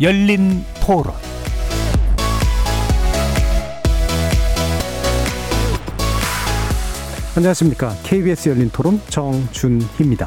[0.00, 1.14] 열린 토론
[7.34, 7.94] 안녕하십니까.
[8.02, 10.26] KBS 열린 토론 정준희입니다.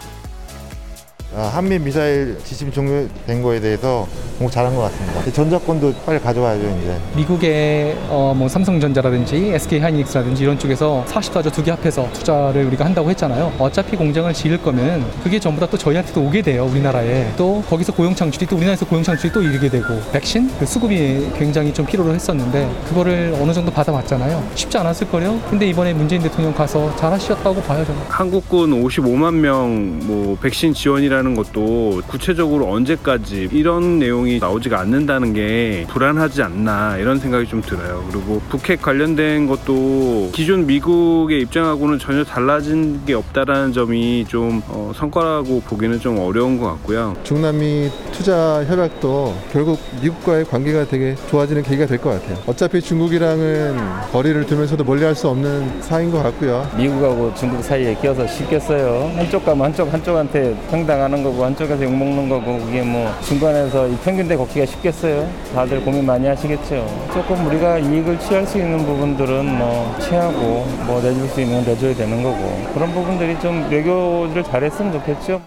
[1.36, 4.08] 아, 한미 미사일 지침 종료된 거에 대해서
[4.40, 5.32] 너무 잘한 것 같습니다.
[5.34, 6.98] 전자권도 빨리 가져와야죠 이제.
[7.18, 13.10] 미국의 어, 뭐 삼성전자라든지 SK 하이닉스라든지 이런 쪽에서 44조 두 개 합해서 투자를 우리가 한다고
[13.10, 13.52] 했잖아요.
[13.60, 16.66] 어차피 공장을 지을 거면 그게 전부 다 또 저희한테도 오게 돼요.
[16.72, 21.28] 우리나라에 또 거기서 고용 창출이 또 우리나라에서 고용 창출이 또 이르게 되고 백신 그 수급이
[21.38, 24.42] 굉장히 좀 필요로 했었는데 그거를 어느 정도 받아봤잖아요.
[24.56, 25.40] 쉽지 않았을 거요.
[25.50, 28.02] 근데 이번에 문재인 대통령 가서 잘하셨다고 봐요 저는.
[28.08, 36.44] 한국군 55만 명 뭐 백신 지원이라는 것도 구체적으로 언제까지 이런 내용이 나오지가 않는다는 게 불안하지
[36.44, 38.06] 않나 이런 생각이 좀 들어요.
[38.12, 45.62] 그리고 북핵 관련된 것도 기존 미국의 입장하고는 전혀 달라진 게 없다라는 점이 좀 어, 성과라고
[45.62, 47.16] 보기는 좀 어려운 것 같고요.
[47.24, 52.38] 중남미 투자 협약도 결국 미국과의 관계가 되게 좋아지는 계기가 될 것 같아요.
[52.46, 53.78] 어차피 중국이랑은
[54.12, 56.70] 거리를 두면서도 멀리할 수 없는 사이인 것 같고요.
[56.78, 59.12] 미국하고 중국 사이에 끼어서 쉽겠어요.
[59.16, 64.19] 한쪽 가면 한쪽 한쪽한테 평당하는 거고 한쪽에서 욕 먹는 거고 그게 뭐 중간에서 이 평균
[64.28, 65.30] 대 걷기가 쉽겠어요.
[65.54, 66.86] 다들 고민 많이 하시겠죠.
[67.14, 71.96] 조금 우리가 이익을 취할 수 있는 부분들은 뭐 취하고 뭐 내줄 수 있는 건 내줘야
[71.96, 75.42] 되는 거고 그런 부분들이 좀 외교를 잘했으면 좋겠죠.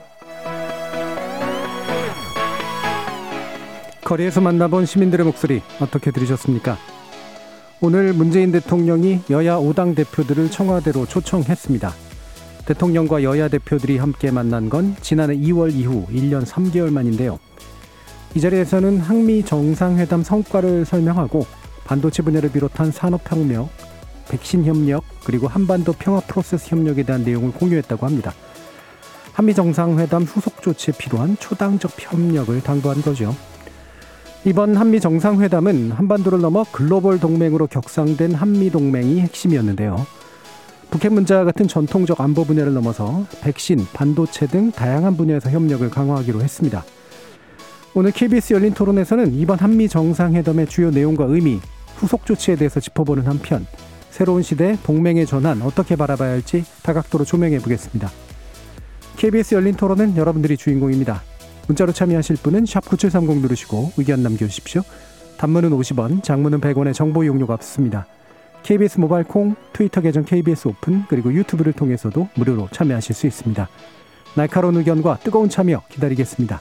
[4.05, 6.77] 거리에서 만나본 시민들의 목소리 어떻게 들으셨습니까?
[7.81, 11.93] 오늘 문재인 대통령이 여야 5당 대표들을 청와대로 초청했습니다.
[12.67, 17.39] 대통령과 여야 대표들이 함께 만난 건 지난해 2월 이후 1년 3개월 만인데요.
[18.35, 21.45] 이 자리에서는 한미 정상회담 성과를 설명하고
[21.85, 23.69] 반도체 분야를 비롯한 산업혁명,
[24.31, 28.33] 백신 협력, 그리고 한반도 평화 프로세스 협력에 대한 내용을 공유했다고 합니다.
[29.35, 33.37] 한미 정상회담 후속 조치에 필요한 초당적 협력을 당부한 거죠.
[34.45, 40.07] 이번 한미 정상회담은 한반도를 넘어 글로벌 동맹으로 격상된 한미 동맹이 핵심이었는데요.
[40.91, 46.85] 북핵 문제와 같은 전통적 안보 분야를 넘어서 백신, 반도체 등 다양한 분야에서 협력을 강화하기로 했습니다.
[47.95, 51.61] 오늘 KBS 열린 토론에서는 이번 한미 정상회담의 주요 내용과 의미,
[51.97, 53.67] 후속 조치에 대해서 짚어보는 한편
[54.09, 58.11] 새로운 시대 동맹의 전환 어떻게 바라봐야 할지 다각도로 조명해 보겠습니다.
[59.19, 61.23] KBS 열린 토론은 여러분들이 주인공입니다.
[61.69, 64.81] 문자로 참여하실 분은 9730 누르시고 의견 남겨주십시오.
[65.37, 68.07] 단문은 50원, 장문은 100원의 정보 이용료가 없습니다.
[68.63, 73.69] KBS 모바일 콩, 트위터 계정 KBS 오픈, 그리고 유튜브를 통해서도 무료로 참여하실 수 있습니다.
[74.35, 76.61] 날카로운 의견과 뜨거운 참여 기다리겠습니다.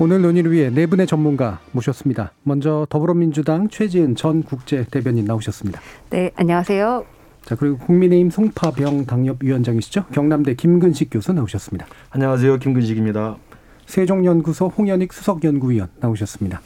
[0.00, 2.30] 오늘 논의를 위해 네 분의 전문가 모셨습니다.
[2.44, 5.80] 먼저 더불어민주당 최지은 전 국제 대변인 나오셨습니다.
[6.10, 7.04] 네, 안녕하세요.
[7.44, 10.04] 자 그리고 국민의힘 송파병 당협 위원장이시죠.
[10.12, 11.86] 경남대 김근식 교수 나오셨습니다.
[12.10, 13.38] 안녕하세요, 김근식입니다.
[13.86, 16.60] 세종연구소 홍현익 수석연구위원 나오셨습니다.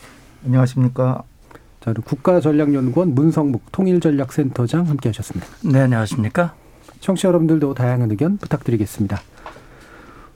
[0.44, 1.22] 안녕하십니까.
[1.80, 5.46] 자 그리고 국가전략연구원 문성묵 통일전략센터장 함께 하셨습니다.
[5.64, 6.54] 네, 안녕하십니까.
[7.00, 9.22] 청취자 여러분들도 다양한 의견 부탁드리겠습니다.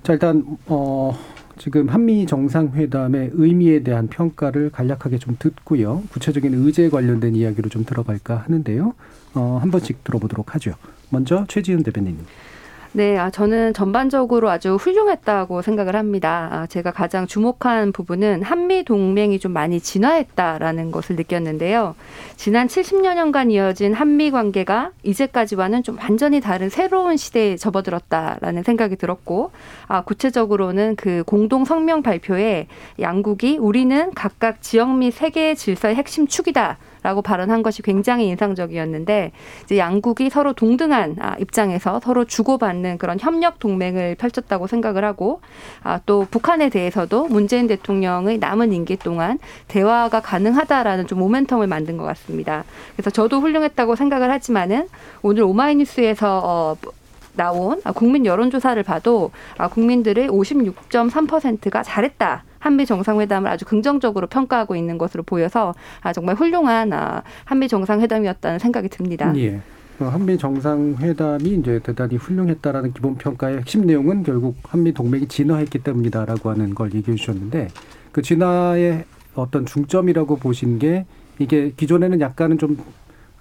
[0.02, 1.14] 자 일단 어.
[1.58, 6.02] 지금 한미 정상회담의 의미에 대한 평가를 간략하게 좀 듣고요.
[6.10, 8.94] 구체적인 의제 관련된 이야기로 좀 들어갈까 하는데요.
[9.34, 10.74] 어, 한 번씩 들어보도록 하죠.
[11.10, 12.24] 먼저 최지은 대변인님.
[12.92, 16.48] 네, 아, 저는 전반적으로 아주 훌륭했다고 생각을 합니다.
[16.50, 21.94] 아, 제가 가장 주목한 부분은 한미 동맹이 좀 많이 진화했다라는 것을 느꼈는데요.
[22.36, 29.50] 지난 70여년간 이어진 한미 관계가 이제까지와는 좀 완전히 다른 새로운 시대에 접어들었다라는 생각이 들었고,
[29.88, 32.66] 아, 구체적으로는 그 공동 성명 발표에
[32.98, 36.78] 양국이 우리는 각각 지역 및 세계 질서의 핵심 축이다.
[37.06, 39.30] 라고 발언한 것이 굉장히 인상적이었는데
[39.62, 45.40] 이제 양국이 서로 동등한 아, 입장에서 서로 주고받는 그런 협력 동맹을 펼쳤다고 생각을 하고
[45.84, 49.38] 아, 또 북한에 대해서도 문재인 대통령의 남은 임기 동안
[49.68, 52.64] 대화가 가능하다라는 좀 모멘텀을 만든 것 같습니다.
[52.96, 54.88] 그래서 저도 훌륭했다고 생각을 하지만은
[55.22, 56.76] 오늘 오마이뉴스에서 어,
[57.34, 59.30] 나온 국민 여론조사를 봐도
[59.70, 62.42] 국민들의 56.3%가 잘했다.
[62.58, 65.74] 한미 정상회담을 아주 긍정적으로 평가하고 있는 것으로 보여서
[66.14, 66.92] 정말 훌륭한
[67.44, 69.32] 한미 정상회담이었다는 생각이 듭니다.
[69.36, 69.60] 예.
[69.98, 76.74] 한미 정상회담이 이제 대단히 훌륭했다라는 기본 평가의 핵심 내용은 결국 한미 동맹이 진화했기 때문이다라고 하는
[76.74, 77.68] 걸 얘기해 주셨는데
[78.12, 79.04] 그 진화의
[79.34, 81.06] 어떤 중점이라고 보신 게
[81.38, 82.76] 이게 기존에는 약간은 좀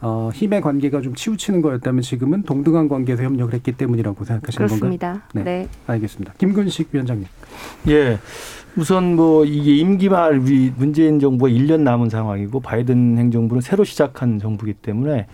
[0.01, 5.07] 어, 힘의 관계가 좀 치우치는 거였다면 지금은 동등한 관계에서 협력을 했기 때문이라고 생각하시는 그렇습니다.
[5.07, 5.29] 건가요?
[5.33, 5.43] 네.
[5.43, 5.69] 네.
[5.87, 6.33] 알겠습니다.
[6.37, 7.25] 김근식 위원장님.
[7.87, 8.19] 예.
[8.77, 14.39] 우선 뭐 이게 임기 말 우리 문재인 정부가 1년 남은 상황이고 바이든 행정부는 새로 시작한
[14.39, 15.27] 정부이기 때문에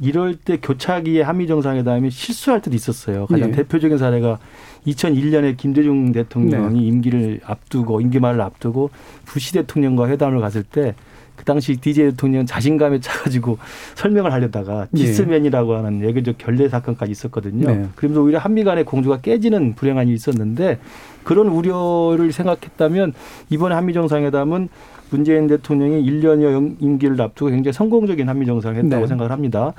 [0.00, 3.26] 이럴 때 교차기에 한미 정상회담이 실수할 때도 있었어요.
[3.26, 3.58] 가장 네.
[3.58, 4.38] 대표적인 사례가
[4.86, 6.86] 2001년에 김대중 대통령이 네.
[6.86, 8.90] 임기를 앞두고 임기 말을 앞두고
[9.26, 10.94] 부시 대통령과 회담을 갔을 때
[11.42, 13.58] 그 당시 DJ 대통령 자신감에 차가지고
[13.96, 14.98] 설명을 하려다가 예.
[14.98, 17.66] 지스맨이라고 하는 예외적 결례 사건까지 있었거든요.
[17.68, 17.88] 네.
[17.96, 20.78] 그러면서 오히려 한미 간의 공조가 깨지는 불행한 일이 있었는데
[21.24, 23.14] 그런 우려를 생각했다면
[23.50, 24.68] 이번에 한미 정상회담은
[25.10, 29.06] 문재인 대통령이 1년여 임기를 앞두고 굉장히 성공적인 한미 했다고 네.
[29.06, 29.74] 생각을 합니다.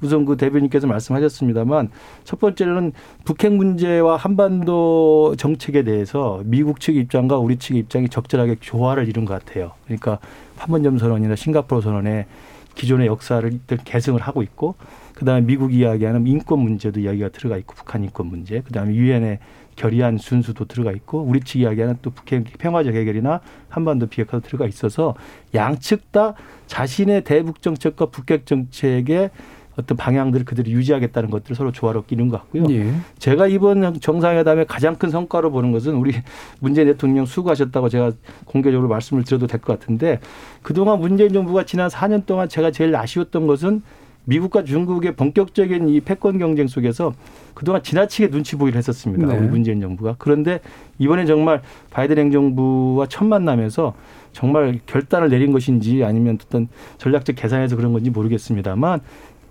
[0.00, 1.90] 우선 그 대변인께서 말씀하셨습니다만
[2.24, 2.92] 첫 번째는
[3.24, 9.44] 북핵 문제와 한반도 정책에 대해서 미국 측 입장과 우리 측의 입장이 적절하게 조화를 이룬 것
[9.44, 9.72] 같아요.
[9.84, 10.18] 그러니까
[10.56, 12.26] 판문점 선언이나 싱가포르 선언에
[12.74, 13.50] 기존의 역사를
[13.84, 14.76] 계승을 하고 있고
[15.14, 19.40] 그다음에 미국 이야기하는 인권 문제도 이야기가 들어가 있고 북한 인권 문제 그다음에 유엔의
[19.78, 25.14] 결의안 순수도 들어가 있고 우리 측 이야기하는 또 북핵 평화적 해결이나 한반도 비핵화도 들어가 있어서
[25.54, 26.34] 양측 다
[26.66, 29.30] 자신의 대북 정책과 북핵 정책의
[29.76, 32.64] 어떤 방향들을 그대로 유지하겠다는 것들을 서로 조화롭게 이룬 것 같고요.
[32.70, 32.92] 예.
[33.20, 36.12] 제가 이번 정상회담의 가장 큰 성과로 보는 것은 우리
[36.58, 38.10] 문재인 대통령 수고하셨다고 제가
[38.44, 40.18] 공개적으로 말씀을 드려도 될 것 같은데
[40.62, 43.82] 그동안 문재인 정부가 지난 4년 동안 제가 제일 아쉬웠던 것은
[44.28, 47.14] 미국과 중국의 본격적인 이 패권 경쟁 속에서
[47.54, 49.26] 그동안 지나치게 눈치 보기를 했었습니다.
[49.26, 49.38] 네.
[49.38, 50.16] 우리 문재인 정부가.
[50.18, 50.60] 그런데
[50.98, 53.94] 이번에 정말 바이든 행정부와 첫 만남에서
[54.32, 59.00] 정말 결단을 내린 것인지 아니면 어떤 전략적 계산에서 그런 건지 모르겠습니다만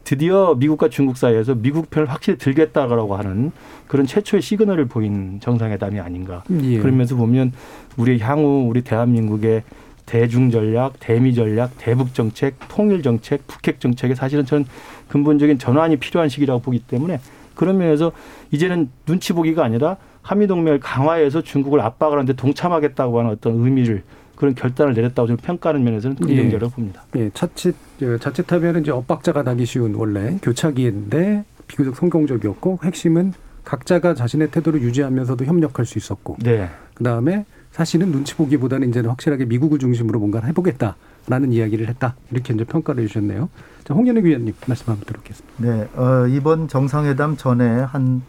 [0.03, 3.51] 드디어 미국과 중국 사이에서 미국 편을 확실히 들겠다라고 하는
[3.88, 6.44] 그런 최초의 시그널을 보인 정상회담이 아닌가.
[6.62, 6.77] 예.
[6.77, 7.51] 그러면서 보면
[7.97, 9.63] 우리 향후 우리 대한민국의
[10.07, 14.65] 대중 전략, 대미 전략, 대북 정책, 통일 정책, 북핵 정책에 사실은 저는
[15.09, 17.19] 근본적인 전환이 필요한 시기라고 보기 때문에
[17.54, 18.12] 그런 면에서
[18.51, 24.04] 이제는 눈치 보기가 아니라 한미 동맹을 강화해서 중국을 압박을 하는데 동참하겠다고 하는 어떤 의미를
[24.36, 27.03] 그런 결단을 내렸다고 저는 평가하는 면에서는 긍정적으로 봅니다.
[27.15, 33.33] 예, 자칫 어, 자칫하면 이제 엇박자가 나기 쉬운 원래 교차기인데 비교적 성공적이었고 핵심은
[33.63, 36.69] 각자가 자신의 태도를 유지하면서도 협력할 수 있었고 네.
[36.94, 37.45] 그 다음에
[37.77, 43.50] 사실은 눈치 보기보다는 이제는 확실하게 미국을 중심으로 뭔가를 해보겠다라는 이야기를 했다 이렇게 이제 평가를 해주셨네요.
[43.83, 45.53] 자, 홍연희 위원님 말씀 한번 들어보겠습니다.
[45.59, 48.24] 네, 어, 이번 정상회담 전에 한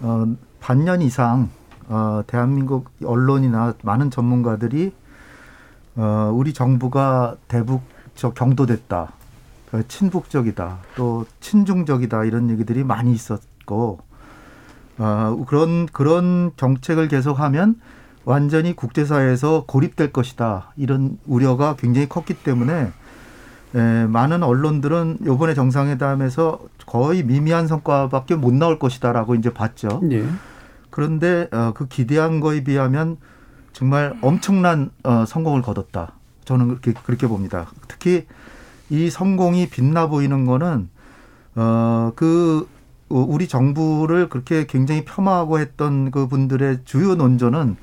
[0.00, 0.26] 어,
[0.58, 1.50] 반년 이상
[1.86, 4.92] 어, 대한민국 언론이나 많은 전문가들이
[5.94, 7.82] 어, 우리 정부가 대북
[8.16, 9.12] 저 경도됐다,
[9.70, 14.00] 어, 친북적이다, 또 친중적이다 이런 얘기들이 많이 있었고
[14.98, 17.76] 어, 그런 그런 정책을 계속하면
[18.24, 22.92] 완전히 국제사회에서 고립될 것이다 이런 우려가 굉장히 컸기 때문에
[23.74, 30.00] 에, 많은 언론들은 이번에 정상회담에서 거의 미미한 성과밖에 못 나올 것이다라고 이제 봤죠.
[30.10, 30.24] 예.
[30.90, 33.16] 그런데 어, 그 기대한 거에 비하면
[33.72, 36.12] 정말 엄청난 어, 성공을 거뒀다.
[36.44, 37.66] 저는 그렇게 그렇게 봅니다.
[37.86, 38.26] 특히
[38.90, 40.88] 이 성공이 빛나 보이는 거는
[41.56, 42.66] 어 그
[43.10, 47.76] 우리 정부를 그렇게 굉장히 폄하하고 했던 그 분들의 주요 논조는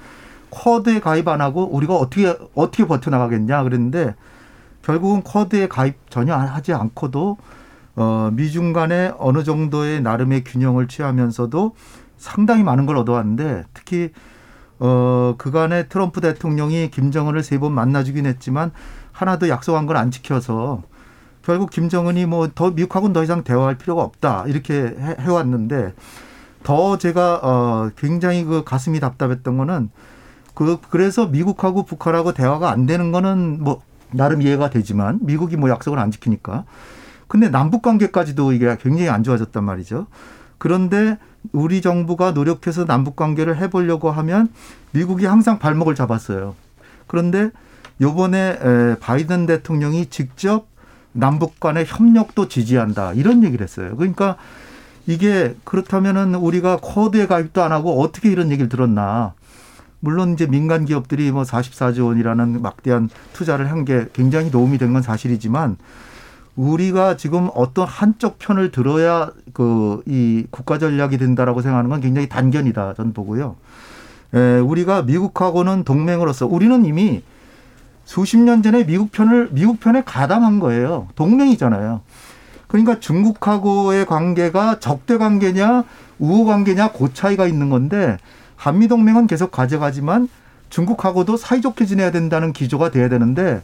[0.49, 4.15] 쿼드에 가입 안 하고 우리가 어떻게 어떻게 버텨나가겠냐 그랬는데
[4.81, 7.37] 결국은 쿼드에 가입 전혀 하지 않고도
[7.95, 11.75] 어 미중 간에 어느 정도의 나름의 균형을 취하면서도
[12.17, 14.11] 상당히 많은 걸 얻어왔는데 특히
[14.79, 18.71] 어 그간에 트럼프 대통령이 김정은을 세 번 만나주긴 했지만
[19.11, 20.83] 하나도 약속한 걸 안 지켜서
[21.43, 25.93] 결국 김정은이 뭐 더 미국하고는 더 이상 대화할 필요가 없다 이렇게 해, 해왔는데
[26.63, 29.89] 더 제가 어 굉장히 그 가슴이 답답했던 거는
[30.57, 35.99] 그 그래서 미국하고 북한하고 대화가 안 되는 거는 뭐 나름 이해가 되지만 미국이 뭐 약속을
[35.99, 36.63] 안 지키니까
[37.27, 40.07] 근데 남북 관계까지도 이게 굉장히 안 좋아졌단 말이죠.
[40.57, 41.19] 그런데
[41.51, 44.49] 우리 정부가 노력해서 남북 관계를 해보려고 하면
[44.93, 46.55] 미국이 항상 발목을 잡았어요.
[47.05, 47.51] 그런데
[48.01, 50.65] 요번에 바이든 대통령이 직접
[51.11, 53.95] 남북 간의 협력도 지지한다 이런 얘기를 했어요.
[53.95, 54.37] 그러니까
[55.05, 59.35] 이게 그렇다면은 우리가 코드에 가입도 안 하고 어떻게 이런 얘기를 들었나?
[59.99, 65.01] 물론 이제 민간 기업들이 뭐 44조 원이라는 막대한 투자를 한 게 굉장히 도움이 된 건
[65.01, 65.77] 사실이지만
[66.55, 72.93] 우리가 지금 어떤 한쪽 편을 들어야 그 이 국가 전략이 된다라고 생각하는 건 굉장히 단견이다
[72.95, 73.55] 저는 보고요.
[74.33, 77.23] 에, 우리가 미국하고는 동맹으로서 우리는 이미
[78.05, 81.07] 수십 년 전에 미국 편을 미국 편에 가담한 거예요.
[81.15, 82.01] 동맹이잖아요.
[82.67, 85.83] 그러니까 중국하고의 관계가 적대 관계냐
[86.19, 88.17] 우호 관계냐 그 차이가 있는 건데
[88.57, 90.27] 한미 동맹은 계속 가져가지만
[90.69, 93.61] 중국하고도 사이좋게 지내야 된다는 기조가 돼야 되는데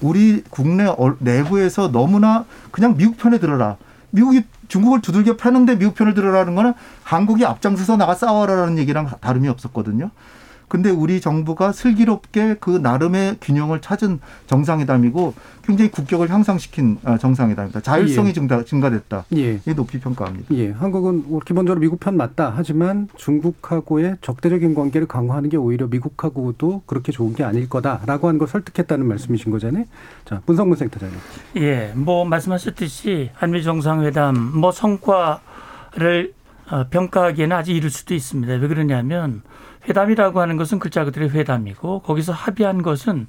[0.00, 3.76] 우리 국내 어- 내부에서 너무나 그냥 미국 편에 들어라.
[4.10, 10.10] 미국이 중국을 두들겨 패는데 미국 편을 들어라는 거는 한국이 앞장서서 나가 싸워라라는 얘기랑 다름이 없었거든요.
[10.68, 17.80] 근데 우리 정부가 슬기롭게 그 나름의 균형을 찾은 정상회담이고 굉장히 국격을 향상시킨 어, 정상회담이다.
[17.80, 18.32] 자율성이 예.
[18.32, 19.24] 증가, 증가됐다.
[19.36, 19.54] 예.
[19.54, 20.54] 이게 높이 평가합니다.
[20.54, 22.52] 예, 한국은 뭐 기본적으로 미국 편 맞다.
[22.54, 28.48] 하지만 중국하고의 적대적인 관계를 강화하는 게 오히려 미국하고도 그렇게 좋은 게 아닐 거다라고 하는 걸
[28.48, 29.84] 설득했다는 말씀이신 거잖아요.
[30.24, 31.16] 자, 문성문 센터장님.
[31.56, 36.43] 예, 뭐 말씀하셨듯이 한미 정상회담 뭐 성과를 어,
[36.90, 38.54] 평가하기에는 아직 이를 수도 있습니다.
[38.54, 39.42] 왜 그러냐면
[39.88, 43.26] 회담이라고 하는 것은 글자 그대로 회담이고 거기서 합의한 것은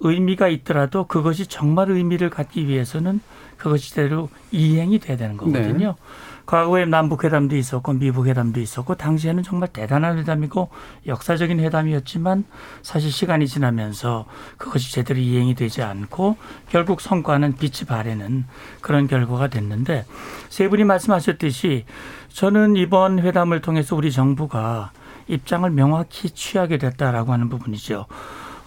[0.00, 3.20] 의미가 있더라도 그것이 정말 의미를 갖기 위해서는
[3.56, 5.96] 그것이 대로 이행이 돼야 되는 거거든요.
[6.44, 10.68] 과거에 남북 회담도 있었고 미북 회담도 있었고 당시에는 정말 대단한 회담이고
[11.06, 12.44] 역사적인 회담이었지만
[12.82, 14.26] 사실 시간이 지나면서
[14.56, 16.36] 그것이 제대로 이행이 되지 않고
[16.68, 18.44] 결국 성과는 빛이 바래는
[18.80, 20.04] 그런 결과가 됐는데
[20.48, 21.84] 세 분이 말씀하셨듯이
[22.36, 24.90] 저는 이번 회담을 통해서 우리 정부가
[25.26, 28.04] 입장을 명확히 취하게 됐다라고 하는 부분이죠.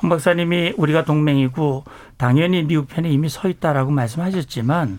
[0.02, 1.84] 홍 박사님이 우리가 동맹이고
[2.18, 4.98] 당연히 미국 편에 이미 서 있다라고 말씀하셨지만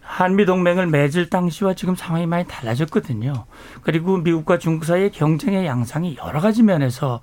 [0.00, 3.44] 한미 동맹을 맺을 당시와 지금 상황이 많이 달라졌거든요.
[3.82, 7.20] 그리고 미국과 중국 사이의 경쟁의 양상이 여러 가지 면에서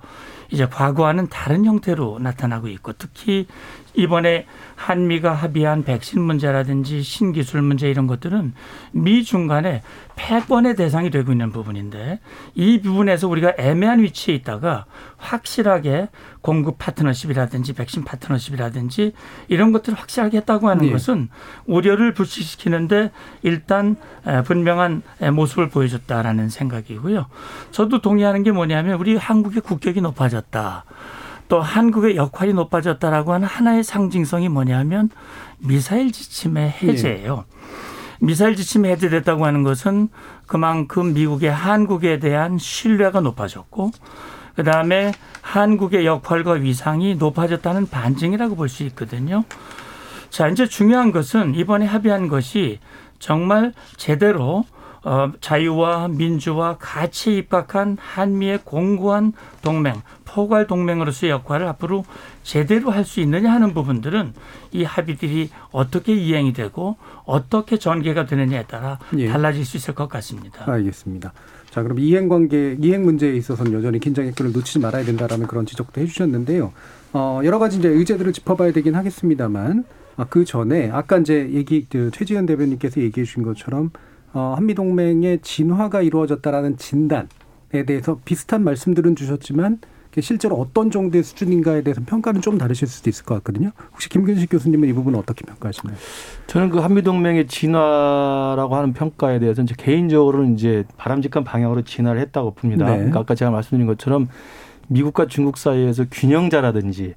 [0.52, 3.48] 이제 과거와는 다른 형태로 나타나고 있고 특히
[3.96, 8.52] 이번에 한미가 합의한 백신 문제라든지 신기술 문제 이런 것들은
[8.92, 9.82] 미중 간의
[10.16, 12.20] 패권의 대상이 되고 있는 부분인데
[12.54, 14.84] 이 부분에서 우리가 애매한 위치에 있다가
[15.16, 16.08] 확실하게
[16.42, 19.12] 공급 파트너십이라든지 백신 파트너십이라든지
[19.48, 20.92] 이런 것들을 확실하게 했다고 하는 예.
[20.92, 21.28] 것은
[21.66, 23.10] 우려를 불식시키는데
[23.42, 27.26] 일단 에, 분명한 에, 모습을 보여줬다라는 생각이고요.
[27.70, 30.84] 저도 동의하는 게 뭐냐면 우리 한국의 국격이 높아졌다.
[31.48, 35.10] 또 한국의 역할이 높아졌다라고 하는 하나의 상징성이 뭐냐면
[35.58, 37.44] 미사일 지침의 해제예요.
[38.20, 40.08] 미사일 지침이 해제됐다고 하는 것은
[40.46, 43.90] 그만큼 미국의 한국에 대한 신뢰가 높아졌고
[44.56, 45.12] 그다음에
[45.42, 49.44] 한국의 역할과 위상이 높아졌다는 반증이라고 볼 수 있거든요.
[50.30, 52.80] 자, 이제 중요한 것은 이번에 합의한 것이
[53.18, 54.64] 정말 제대로
[55.06, 59.32] 어, 자유와 민주와 가치에 입각한 한미의 공고한
[59.62, 62.04] 동맹, 포괄 동맹으로서의 역할을 앞으로
[62.42, 64.32] 제대로 할 수 있느냐 하는 부분들은
[64.72, 69.28] 이 합의들이 어떻게 이행이 되고 어떻게 전개가 되느냐에 따라 예.
[69.28, 70.68] 달라질 수 있을 것 같습니다.
[70.68, 71.32] 알겠습니다.
[71.70, 76.00] 자, 그럼 이행 관계, 이행 문제에 있어서는 여전히 긴장의 끈을 놓치지 말아야 된다라는 그런 지적도
[76.00, 76.72] 해주셨는데요.
[77.12, 79.84] 어, 여러 가지 이제 의제들을 짚어봐야 되긴 하겠습니다만,
[80.16, 83.90] 아, 그 전에 아까 이제 얘기, 그 최지현 대변인께서 얘기해 주신 것처럼,
[84.36, 87.26] 어, 한미동맹의 진화가 이루어졌다라는 진단에
[87.86, 89.78] 대해서 비슷한 말씀들은 주셨지만,
[90.20, 93.70] 실제로 어떤 정도의 수준인가에 대해서 평가는 좀 다르실 수도 있을 것 같거든요.
[93.92, 95.96] 혹시 김근식 교수님은 이 부분은 어떻게 평가하시나요?
[96.46, 102.86] 저는 그 한미동맹의 진화라고 하는 평가에 대해서 이제 개인적으로는 이제 바람직한 방향으로 진화를 했다고 봅니다.
[102.86, 102.96] 네.
[102.96, 104.28] 그러니까 아까 제가 말씀드린 것처럼
[104.88, 107.14] 미국과 중국 사이에서 균형자라든지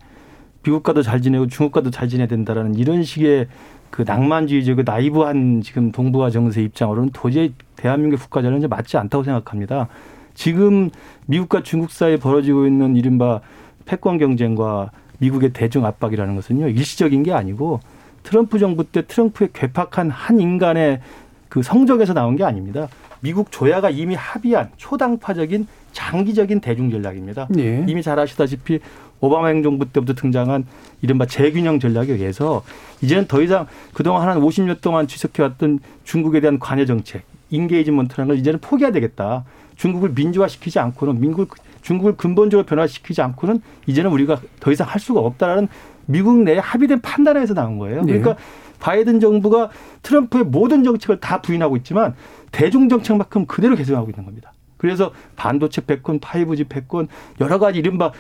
[0.64, 3.48] 미국과도 잘 지내고 중국과도 잘 지내야 된다라는 이런 식의
[3.90, 9.88] 그 낭만주의적 그 나이브한 지금 동북아 정세 입장으로는 도저히 대한민국 국가자는 이제 맞지 않다고 생각합니다.
[10.34, 10.90] 지금
[11.26, 13.42] 미국과 중국 사이에 벌어지고 있는 이른바
[13.86, 17.80] 패권 경쟁과 미국의 대중 압박이라는 것은요 일시적인 게 아니고
[18.24, 21.02] 트럼프 정부 때 트럼프의 괴팍한 한 인간의
[21.50, 22.88] 그 성적에서 나온 게 아닙니다.
[23.22, 27.48] 미국 조야가 이미 합의한 초당파적인 장기적인 대중 전략입니다.
[27.58, 27.84] 예.
[27.88, 28.80] 이미 잘 아시다시피
[29.22, 30.66] 오바마 행정부 때부터 등장한
[31.02, 32.64] 이른바 재균형 전략에 의해서
[33.02, 38.60] 이제는 더 이상 그동안 한 50년 동안 지속해왔던 중국에 대한 관여 정책, engagement라는 걸 이제는
[38.60, 39.46] 포기해야 되겠다.
[39.76, 45.70] 중국을 민주화시키지 않고는 민국 중국을 근본적으로 변화시키지 않고는 이제는 우리가 더 이상 할 수가 없다라는
[46.06, 48.02] 미국 내에 합의된 판단에서 나온 거예요.
[48.02, 48.36] 그러니까
[48.80, 49.70] 바이든 정부가
[50.02, 52.16] 트럼프의 모든 정책을 다 부인하고 있지만
[52.52, 54.54] 대중 정책만큼 그대로 계승하고 있는 겁니다.
[54.78, 57.08] 그래서 반도체 패권, 5G 패권
[57.42, 58.12] 여러 가지 이른바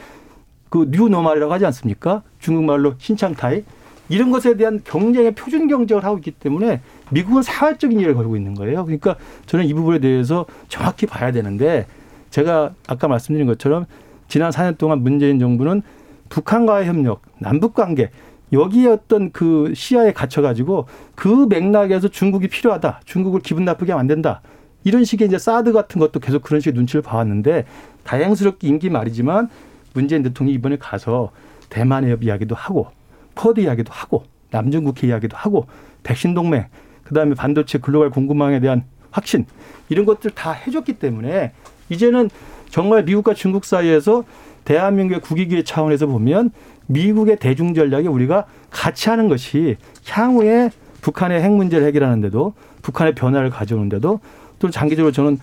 [0.69, 2.23] 그 뉴노멀이라고 하지 않습니까?
[2.39, 3.63] 중국말로 신창타이
[4.09, 8.85] 이런 것에 대한 경쟁의 표준 경쟁을 하고 있기 때문에 미국은 사활적인 일을 걸고 있는 거예요.
[8.85, 11.85] 그러니까 저는 이 부분에 대해서 정확히 봐야 되는데
[12.31, 13.85] 제가 아까 말씀드린 것처럼
[14.27, 15.81] 지난 4년 동안 문재인 정부는
[16.29, 18.11] 북한과의 협력, 남북 관계
[18.51, 23.01] 여기에 어떤 그 시야에 갇혀 가지고 그 맥락에서 중국이 필요하다.
[23.05, 24.41] 중국을 기분 나쁘게 하면 안 된다.
[24.83, 27.65] 이런 식의 이제 사드 같은 것도 계속 그런 식의 눈치를 봐왔는데
[28.03, 29.49] 다행스럽게 임기 말이지만
[29.93, 31.31] 문재인 대통령이 이번에 가서
[31.69, 32.87] 대만의 이야기도 하고
[33.35, 35.67] 쿼드 이야기도 하고 남중국해 이야기도 하고
[36.03, 36.67] 백신 동맹
[37.03, 39.45] 그다음에 반도체 글로벌 공급망에 대한 확신
[39.89, 41.51] 이런 것들 다 해줬기 때문에
[41.89, 42.29] 이제는
[42.69, 44.23] 정말 미국과 중국 사이에서
[44.65, 46.51] 대한민국의 국익의 차원에서 보면
[46.87, 49.77] 미국의 대중 전략에 우리가 같이 하는 것이
[50.07, 50.69] 향후에
[51.01, 54.19] 북한의 핵 문제를 해결하는데도 북한의 변화를 가져오는데도
[54.59, 55.39] 또 장기적으로 저는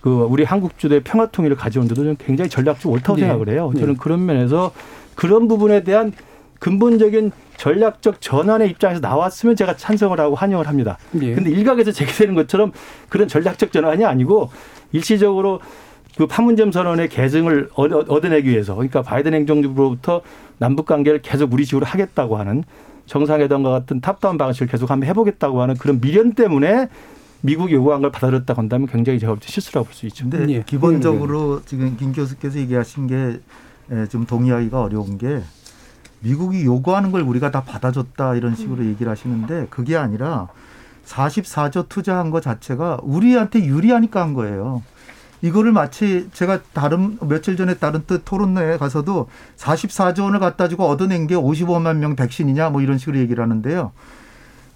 [0.00, 3.22] 그 우리 한국 주도의 평화 통일을 가져오는데도 저는 굉장히 전략적 옳다고 네.
[3.22, 3.70] 생각을 해요.
[3.74, 3.80] 네.
[3.80, 4.72] 저는 그런 면에서
[5.14, 6.12] 그런 부분에 대한
[6.60, 10.98] 근본적인 전략적 전환의 입장에서 나왔으면 제가 찬성을 하고 환영을 합니다.
[11.20, 11.34] 예.
[11.34, 12.72] 근데 일각에서 제기되는 것처럼
[13.08, 14.50] 그런 전략적 전환이 아니고
[14.92, 15.60] 일시적으로
[16.16, 17.08] 그 판문점 선언의
[17.74, 20.22] 얻- 얻어내기 위해서 그러니까 바이든 행정부로부터
[20.58, 22.64] 남북 관계를 계속 우리 식으로 하겠다고 하는
[23.06, 26.88] 정상회담과 같은 top-down 방식을 계속 한번 해보겠다고 하는 그런 미련 때문에
[27.40, 30.28] 미국이 요구한 걸 받아들였다고 한다면 굉장히 제가 볼 때 실수라고 볼 수 있죠.
[30.28, 30.62] 근데 예.
[30.66, 33.40] 기본적으로 지금 김 교수께서 얘기하신 게
[34.10, 35.42] 좀 동의하기가 어려운 게
[36.20, 40.48] 미국이 요구하는 걸 우리가 다 받아줬다 이런 식으로 얘기를 하시는데 그게 아니라
[41.06, 44.82] 44조 투자한 것 자체가 우리한테 유리하니까 한 거예요.
[45.40, 51.26] 이거를 마치 제가 다른 며칠 전에 다른 또 토론회에 가서도 44조 원을 갖다 주고 얻어낸
[51.26, 53.92] 게 55만 명 백신이냐 뭐 이런 식으로 얘기를 하는데요.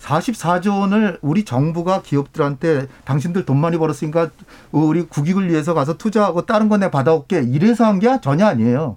[0.02, 4.30] 44조 원을 우리 정부가 기업들한테 당신들 돈 많이 벌었으니까
[4.72, 8.96] 우리 국익을 위해서 가서 투자하고 다른 거 내 받아올게 이래서 한 게 전혀 아니에요.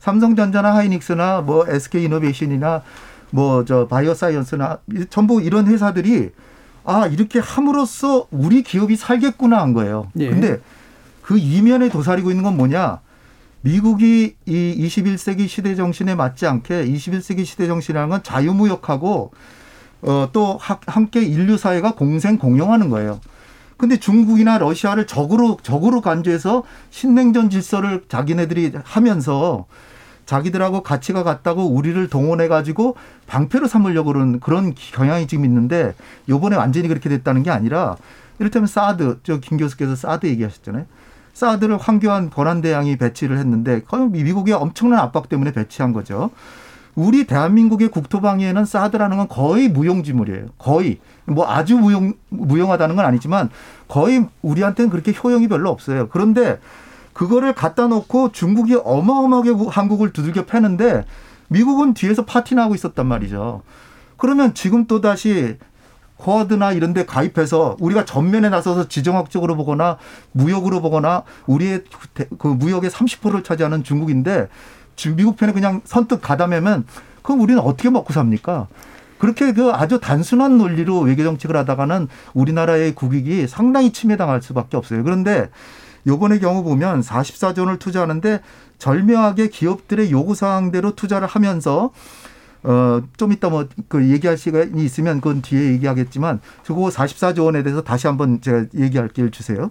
[0.00, 2.82] 삼성전자나 하이닉스나 뭐 SK 이노베이션이나
[3.30, 6.30] 뭐 저 바이오사이언스나 전부 이런 회사들이
[6.84, 10.08] 아 이렇게 함으로써 우리 기업이 살겠구나 한 거예요.
[10.18, 10.28] 예.
[10.30, 10.60] 근데
[11.22, 13.00] 그 이면에 도사리고 있는 건 뭐냐?
[13.62, 19.32] 미국이 이 21세기 시대 정신에 맞지 않게 21세기 시대 정신이라는 건 자유무역하고
[20.06, 23.20] 어, 또 하- 함께 인류 사회가 공생 공용하는 거예요.
[23.76, 29.66] 근데 중국이나 러시아를 적으로 적으로 간주해서 신냉전 질서를 자기네들이 하면서
[30.26, 32.96] 자기들하고 가치가 같다고 우리를 동원해 가지고
[33.26, 35.94] 방패로 삼으려고 그러는 그런 경향이 지금 있는데
[36.28, 37.96] 요번에 완전히 그렇게 됐다는 게 아니라
[38.38, 40.86] 이를테면 사드 저 김 교수께서 사드 얘기하셨잖아요.
[41.34, 46.30] 사드를 황교안 권한대항이 배치를 했는데 거의 미국의 엄청난 압박 때문에 배치한 거죠.
[46.94, 50.46] 우리 대한민국의 국토방위에는 사드라는 건 거의 무용지물이에요.
[50.58, 53.50] 거의 뭐 아주 무용 무용하다는 건 아니지만
[53.88, 56.08] 거의 우리한테는 그렇게 효용이 별로 없어요.
[56.08, 56.60] 그런데
[57.12, 61.04] 그거를 갖다 놓고 중국이 어마어마하게 한국을 두들겨 패는데
[61.48, 63.62] 미국은 뒤에서 파티나고 있었단 말이죠.
[64.16, 65.56] 그러면 지금 또 다시
[66.16, 69.98] 쿼드나 이런 데 가입해서 우리가 전면에 나서서 지정학적으로 보거나
[70.32, 71.84] 무역으로 보거나 우리의
[72.38, 74.48] 그 무역의 30%를 차지하는 중국인데
[74.96, 76.86] 지금 미국 편에 그냥 선뜻 가담하면
[77.22, 78.68] 그럼 우리는 어떻게 먹고 삽니까?
[79.18, 85.02] 그렇게 그 아주 단순한 논리로 외교 정책을 하다가는 우리나라의 국익이 상당히 침해당할 수밖에 없어요.
[85.02, 85.48] 그런데
[86.06, 88.40] 요번의 경우 보면 44조 원을 투자하는데
[88.78, 91.90] 절묘하게 기업들의 요구 사항대로 투자를 하면서
[92.64, 97.82] 어, 좀 이따 뭐, 그 얘기할 시간이 있으면 그건 뒤에 얘기하겠지만, 그거 44조 원에 대해서
[97.82, 99.68] 다시 한번 제가 얘기할 기회를 주세요.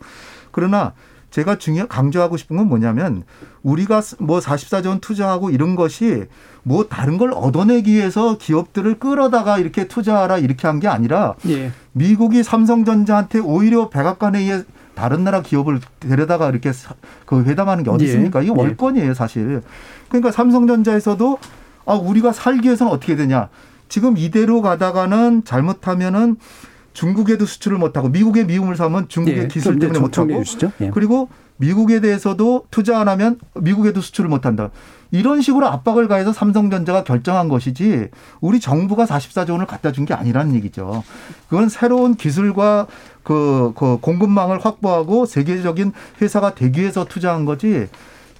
[0.51, 0.93] 그러나
[1.33, 3.23] 제가 중요, 강조하고 싶은 건 뭐냐면,
[3.63, 6.25] 우리가 뭐 44조 원 투자하고 이런 것이
[6.61, 11.71] 뭐 다른 걸 얻어내기 위해서 기업들을 끌어다가 이렇게 투자하라 이렇게 한 게 아니라, 예.
[11.91, 16.93] 미국이 삼성전자한테 오히려 백악관에 다른 나라 기업을 데려다가 이렇게 사-
[17.25, 18.09] 그 회담하는 게 어디 예.
[18.09, 18.43] 있습니까?
[18.43, 18.55] 이게 예.
[18.55, 19.63] 월권이에요, 사실.
[20.09, 21.39] 그러니까 삼성전자에서도
[21.87, 23.49] 아, 우리가 살기 위해서는 어떻게 되냐.
[23.89, 26.35] 지금 이대로 가다가는 잘못하면은
[26.93, 29.47] 중국에도 수출을 못하고 미국의 미움을 사면 중국의 예.
[29.47, 30.43] 기술 때문에 못하고.
[30.81, 30.91] 예.
[30.93, 34.69] 그리고 미국에 대해서도 투자 안 하면 미국에도 수출을 못한다.
[35.11, 38.09] 이런 식으로 압박을 가해서 삼성전자가 결정한 것이지
[38.41, 41.03] 우리 정부가 44조 원을 갖다 준 게 아니라는 얘기죠.
[41.49, 42.87] 그건 새로운 기술과
[43.21, 47.87] 그, 그 공급망을 확보하고 세계적인 회사가 되기 위해서 투자한 거지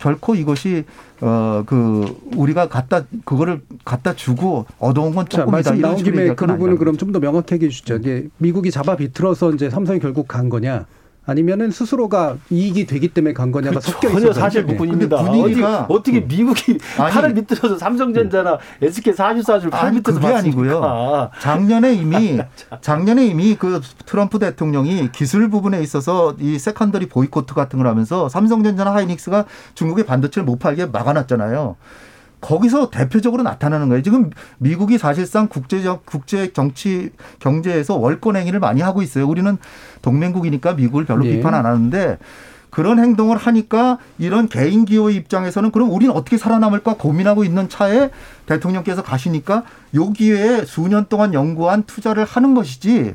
[0.04, 0.84] 결코 이것이
[1.22, 6.28] 어 그 우리가 갖다 그거를 갖다 주고 얻어온 건 자, 조금이다 말씀 이런 나온 김에
[6.36, 7.96] 그건 부분은 그럼 좀 더 명확하게 해주시죠.
[7.98, 10.86] 이게 미국이 잡아 비틀어서 이제 삼성이 결국 간 거냐?
[11.26, 15.62] 아니면은 스스로가 이익이 되기 때문에 간 거냐가 섞여 있어서 전혀 사실 분위기가- 어디,
[15.94, 17.14] 어떻게 미국이 아니.
[17.14, 20.34] 팔을 밑들어서 삼성전자나 SK 44주를 팔 아니, 밑에서 그게?
[20.34, 21.30] 아니고요.
[21.40, 22.40] 작년에 이미
[22.82, 28.94] 작년에 이미 그 트럼프 대통령이 기술 부분에 있어서 이 secondary boycott 같은 걸 하면서 삼성전자나
[28.94, 31.76] 하이닉스가 중국의 반도체를 못 팔게 막아놨잖아요.
[32.44, 34.04] 거기서 대표적으로 나타나는 거예요.
[34.04, 39.28] 지금 미국이 사실상 국제적 국제 정치 경제에서 월권 행위를 많이 하고 있어요.
[39.28, 39.58] 우리는
[40.02, 41.32] 동맹국이니까 미국을 별로 예.
[41.38, 42.18] 비판 안 하는데
[42.70, 48.10] 그런 행동을 하니까 이런 개인 기업의 입장에서는 그럼 우리는 어떻게 살아남을까 고민하고 있는 차에
[48.46, 49.64] 대통령께서 가시니까
[49.96, 53.14] 요 기회에 수년 동안 연구한 투자를 하는 것이지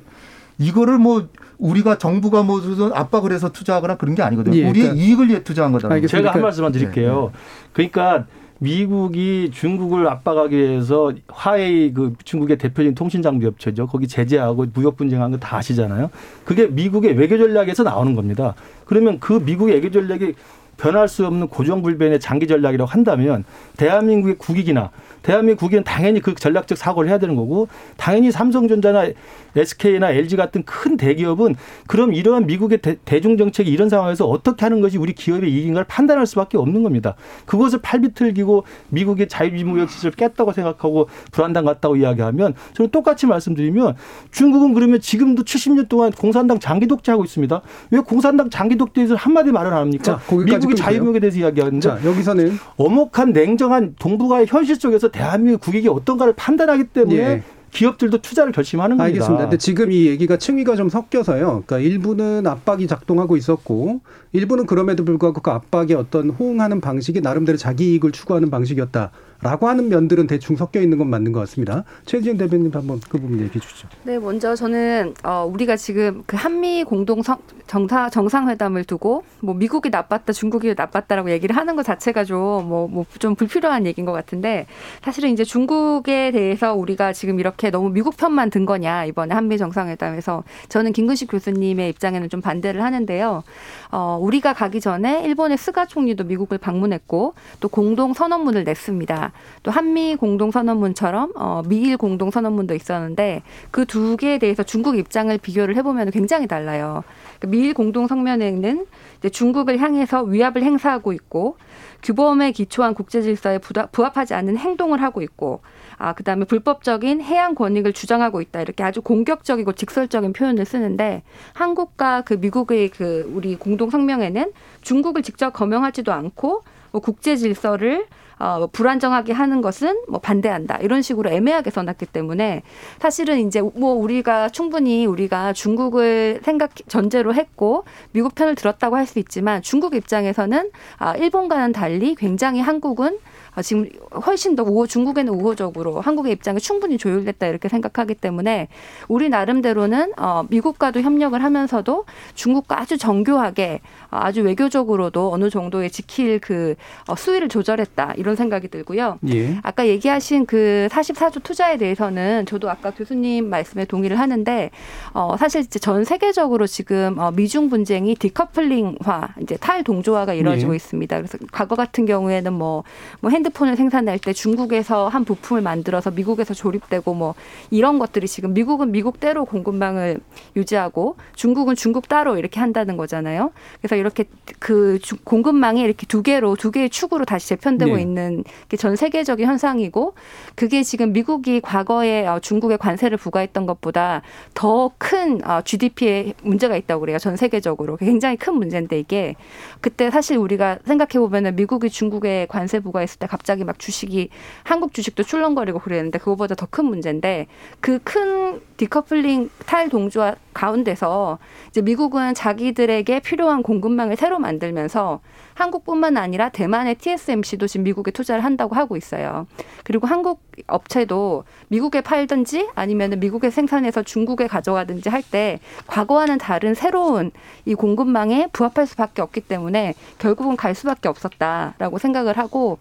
[0.59, 2.61] 이거를 뭐 우리가 정부가 뭐
[2.95, 4.57] 압박을 해서 투자하거나 그런 게 아니거든요.
[4.57, 5.89] 예, 우리의 그러니까- 이익을 위해 투자한 거다.
[5.89, 6.17] 알겠습니다.
[6.17, 7.31] 제가 한 그러니까- 말씀만 드릴게요.
[7.33, 7.39] 네,
[7.73, 8.27] 그러니까
[8.59, 13.87] 미국이 중국을 압박하기 위해서 화웨이 그 중국의 대표적인 통신 장비 업체죠.
[13.87, 16.11] 거기 제재하고 무역 분쟁한 거 다 아시잖아요.
[16.45, 18.55] 그게 미국의 외교 전략에서 나오는 겁니다.
[18.85, 20.35] 그러면 그 미국의 외교 전략이
[20.77, 23.45] 변할 수 없는 고정불변의 장기 전략이라고 한다면
[23.77, 24.91] 대한민국의 국익이나
[25.29, 29.09] 대한민국 국익은 당연히 그 전략적 사고를 해야 되는 거고 당연히 삼성전자나
[29.55, 31.55] SK나 LG 같은 큰 대기업은
[31.87, 36.27] 그럼 이러한 미국의 대, 중 정책이 이런 상황에서 어떻게 하는 것이 우리 기업의 이익인가를 판단할
[36.27, 37.15] 수밖에 없는 겁니다.
[37.45, 43.97] 그것을 팔비틀기고 미국의 자유무역 시설을 깼다고 생각하고 불안당 같다고 이야기하면 저는 똑같이 말씀드리면
[44.31, 47.61] 중국은 그러면 지금도 70년 동안 공산당 장기 독재하고 있습니다.
[47.91, 50.05] 왜 공산당 장기 독재에서 한마디 말을 안 합니까?
[50.05, 56.33] 자, 미국이 자유무역에 대해서 이야기하는데 자, 여기서는 어목한 냉정한 동북아의 현실 속에서 대한민국 국익이 어떤가를
[56.35, 57.43] 판단하기 때문에 예.
[57.71, 59.05] 기업들도 투자를 결심하는 겁니다.
[59.05, 59.45] 알겠습니다.
[59.45, 61.65] 근데 지금 이 얘기가 층위가 좀 섞여서요.
[61.67, 64.01] 그러니까 일부는 압박이 작동하고 있었고
[64.33, 69.11] 일부는 그럼에도 불구하고 그 압박에 어떤 호응하는 방식이 나름대로 자기 이익을 추구하는 방식이었다.
[69.41, 71.85] 라고 하는 면들은 대충 섞여 있는 건 맞는 것 같습니다.
[72.07, 73.89] 최지영 대변인 한번 그 부분 얘기해 주시죠.
[74.03, 79.91] 네, 먼저 저는 어, 우리가 지금 그 한미 공동 성, 정사, 정상회담을 두고 뭐 미국이
[79.91, 84.67] 나빴다, 중국이 나빴다라고 얘기를 하는 것 자체가 좀뭐좀 뭐 불필요한 얘기인 것 같은데
[85.03, 90.43] 사실은 이제 중국에 대해서 우리가 지금 이렇게 너무 미국 편만 든 거냐 이번에 한미 정상회담에서
[90.69, 93.45] 저는 김근식 교수님의 입장에는 좀 반대를 하는데요.
[93.91, 99.33] 어, 우리가 가기 전에 일본의 스가 총리도 미국을 방문했고 또 공동 선언문을 냈습니다.
[99.65, 105.37] 또 한미 공동 선언문처럼 어, 미일 공동 선언문도 있었는데 그 두 개에 대해서 중국 입장을
[105.39, 107.03] 비교를 해보면 굉장히 달라요.
[107.39, 108.87] 그러니까 미일 공동 성명에는
[109.19, 111.57] 이제 중국을 향해서 위압을 행사하고 있고
[112.03, 115.63] 규범에 기초한 국제 질서에 부합하지 않는 행동을 하고 있고
[115.97, 118.61] 아, 그 다음에 불법적인 해양 권익을 주장하고 있다.
[118.61, 121.23] 이렇게 아주 공격적이고 직설적인 표현을 쓰는데
[121.55, 128.07] 한국과 그 미국의 그 우리 공동 성명에는 중국을 직접 거명하지도 않고 뭐 국제 질서를
[128.39, 130.77] 어, 뭐 불안정하게 하는 것은 뭐 반대한다.
[130.77, 132.63] 이런 식으로 애매하게 써놨기 때문에
[133.01, 139.19] 사실은 이제 뭐 우리가 충분히 우리가 중국을 생각 전제로 했고 미국 편을 들었다고 할 수
[139.19, 143.89] 있지만 중국 입장에서는 아, 일본과는 달리 굉장히 한국은 아, 지금
[144.27, 148.69] 훨씬 더 우호, 중국에는 우호적으로 한국의 입장이 충분히 조율됐다 이렇게 생각하기 때문에
[149.09, 156.39] 우리 나름대로는 어, 미국과도 협력을 하면서도 중국과 아주 정교하게 어, 아주 외교적으로도 어느 정도의 지킬
[156.39, 156.75] 그
[157.07, 159.19] 어, 수위를 조절했다 이런 생각이 들고요.
[159.29, 159.59] 예.
[159.63, 164.71] 아까 얘기하신 그 44조 투자에 대해서는 저도 아까 교수님 말씀에 동의를 하는데
[165.13, 170.77] 어, 사실 이제 전 세계적으로 지금 어, 미중 분쟁이 디커플링화 이제 탈동조화가 이루어지고 예.
[170.77, 171.17] 있습니다.
[171.17, 172.85] 그래서 과거 같은 경우에는 뭐,
[173.21, 177.35] 뭐 핸드 핸드폰을 생산할 때 중국에서 한 부품을 만들어서 미국에서 조립되고 뭐
[177.71, 180.19] 이런 것들이 지금 미국은 미국대로 공급망을
[180.57, 183.53] 유지하고 중국은 중국 따로 이렇게 한다는 거잖아요.
[183.81, 184.25] 그래서 이렇게
[184.59, 188.03] 그 공급망이 이렇게 두 개로 두 개의 축으로 다시 재편되고 네.
[188.03, 190.15] 있는 게 전 세계적인 현상이고
[190.55, 194.23] 그게 지금 미국이 과거에 어, 중국에 관세를 부과했던 것보다
[194.55, 197.19] 더 큰 GDP에 어, 문제가 있다고 그래요.
[197.19, 199.35] 전 세계적으로 굉장히 큰 문제인데 이게
[199.81, 204.31] 그때 사실 우리가 생각해 보면은 미국이 중국에 관세 부과했을 때 갑자기 막 주식이
[204.65, 207.47] 한국 주식도 출렁거리고 그랬는데 그거보다 더 큰 문제인데
[207.81, 211.39] 그 큰 디커플링 탈동조화 가운데서
[211.69, 215.21] 이제 미국은 자기들에게 필요한 공급망을 새로 만들면서
[215.55, 219.47] 한국뿐만 아니라 대만의 TSMC도 지금 미국에 투자를 한다고 하고 있어요.
[219.85, 227.33] 그리고 한국 업체도 미국에 팔든지 아니면 미국에 생산해서 중국에 가져가든지 할 때 과거와는 다른 새로운
[227.67, 232.79] 이 공급망에 부합할 수밖에 없기 때문에 결국은 갈 수밖에 없었다라고 생각을 하고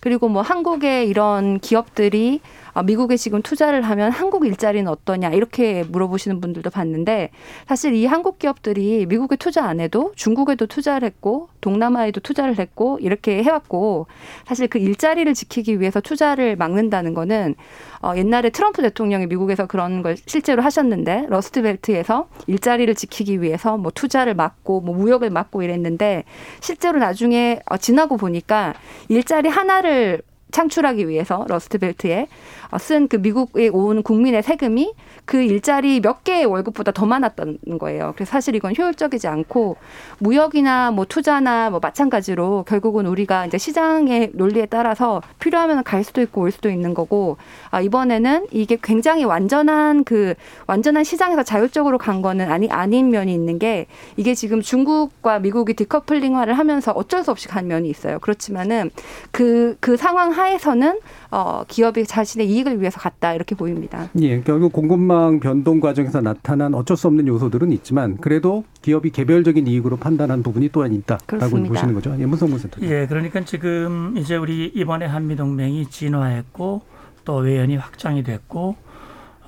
[0.00, 2.40] 그리고 뭐 한국의 이런 기업들이
[2.74, 7.30] 아, 미국에 지금 투자를 하면 한국 일자리는 어떠냐 이렇게 물어보시는 분들도 봤는데
[7.66, 13.42] 사실 이 한국 기업들이 미국에 투자 안 해도 중국에도 투자를 했고 동남아에도 투자를 했고 이렇게
[13.42, 14.06] 해왔고
[14.46, 17.54] 사실 그 일자리를 지키기 위해서 투자를 막는다는 거는
[18.02, 24.34] 어, 옛날에 트럼프 대통령이 미국에서 그런 걸 실제로 하셨는데 러스트벨트에서 일자리를 지키기 위해서 뭐 투자를
[24.34, 26.24] 막고 뭐 무역을 막고 이랬는데
[26.60, 28.74] 실제로 나중에 어, 지나고 보니까
[29.08, 30.22] 일자리 하나를
[30.52, 32.28] 창출하기 위해서 러스트벨트에
[32.65, 34.92] 어, 쓴 그 미국에 온 국민의 세금이
[35.24, 38.12] 그 일자리 몇 개의 월급보다 더 많았던 거예요.
[38.14, 39.76] 그래서 사실 이건 효율적이지 않고
[40.18, 46.42] 무역이나 뭐 투자나 뭐 마찬가지로 결국은 우리가 이제 시장의 논리에 따라서 필요하면 갈 수도 있고
[46.42, 47.36] 올 수도 있는 거고
[47.70, 50.34] 아 이번에는 이게 굉장히 완전한 그
[50.66, 56.54] 완전한 시장에서 자율적으로 간 거는 아니 아닌 면이 있는 게 이게 지금 중국과 미국이 디커플링화를
[56.54, 58.18] 하면서 어쩔 수 없이 간 면이 있어요.
[58.20, 58.90] 그렇지만은
[59.32, 60.98] 그그 그 상황 하에서는
[61.30, 64.08] 어 기업이 자신의 이익을 위해서 갔다 이렇게 보입니다.
[64.20, 69.96] 예, 결국 공급망 변동 과정에서 나타난 어쩔 수 없는 요소들은 있지만 그래도 기업이 개별적인 이익으로
[69.96, 71.68] 판단한 부분이 또한 있다라고 그렇습니다.
[71.68, 72.16] 보시는 거죠.
[72.18, 72.80] 예, 문성문 센터.
[72.82, 76.82] 예, 그러니까 지금 이제 우리 이번에 한미 동맹이 진화했고
[77.24, 78.76] 또 외연이 확장이 됐고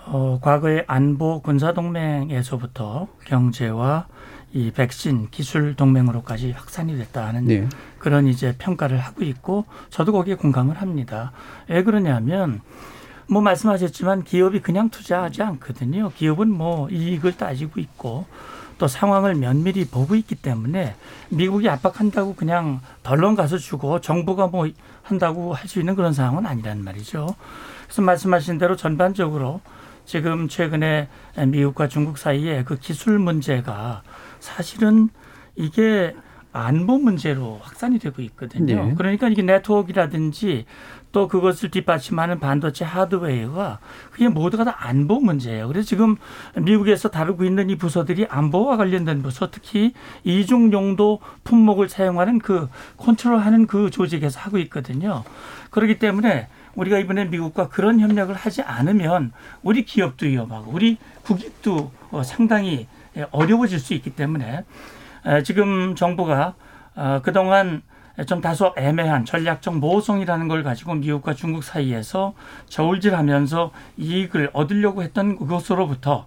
[0.06, 4.06] 어, 과거의 안보 군사 동맹에서부터 경제와
[4.52, 7.68] 이 백신 기술 동맹으로까지 확산이 됐다는 네.
[7.98, 11.32] 그런 이제 평가를 하고 있고 저도 거기에 공감을 합니다.
[11.68, 12.60] 왜 그러냐면
[13.28, 16.10] 뭐 말씀하셨지만 기업이 그냥 투자하지 않거든요.
[16.14, 18.26] 기업은 뭐 이익을 따지고 있고
[18.78, 20.94] 또 상황을 면밀히 보고 있기 때문에
[21.30, 24.68] 미국이 압박한다고 그냥 덜렁 가서 주고 정부가 뭐
[25.02, 27.34] 한다고 할 수 있는 그런 상황은 아니란 말이죠.
[27.84, 29.60] 그래서 말씀하신 대로 전반적으로
[30.04, 31.08] 지금 최근에
[31.48, 34.02] 미국과 중국 사이에 그 기술 문제가
[34.40, 35.10] 사실은
[35.56, 36.14] 이게
[36.52, 38.86] 안보 문제로 확산이 되고 있거든요.
[38.86, 38.94] 네.
[38.96, 40.64] 그러니까 이게 네트워크라든지
[41.12, 43.78] 또 그것을 뒷받침하는 반도체 하드웨어가
[44.10, 45.68] 그게 모두가 다 안보 문제예요.
[45.68, 46.16] 그래서 지금
[46.56, 53.66] 미국에서 다루고 있는 이 부서들이 안보와 관련된 부서, 특히 이중 용도 품목을 사용하는 그 컨트롤하는
[53.66, 55.24] 그 조직에서 하고 있거든요.
[55.70, 59.32] 그렇기 때문에 우리가 이번에 미국과 그런 협력을 하지 않으면
[59.62, 62.86] 우리 기업도 위험하고 우리 국익도 어, 상당히
[63.30, 64.64] 어려워질 수 있기 때문에 에,
[65.44, 66.54] 지금 정부가
[66.94, 67.82] 어, 그동안
[68.26, 72.34] 좀 다소 애매한 전략적 모성이라는 걸 가지고 미국과 중국 사이에서
[72.66, 76.26] 저울질하면서 이익을 얻으려고 했던 그것으로부터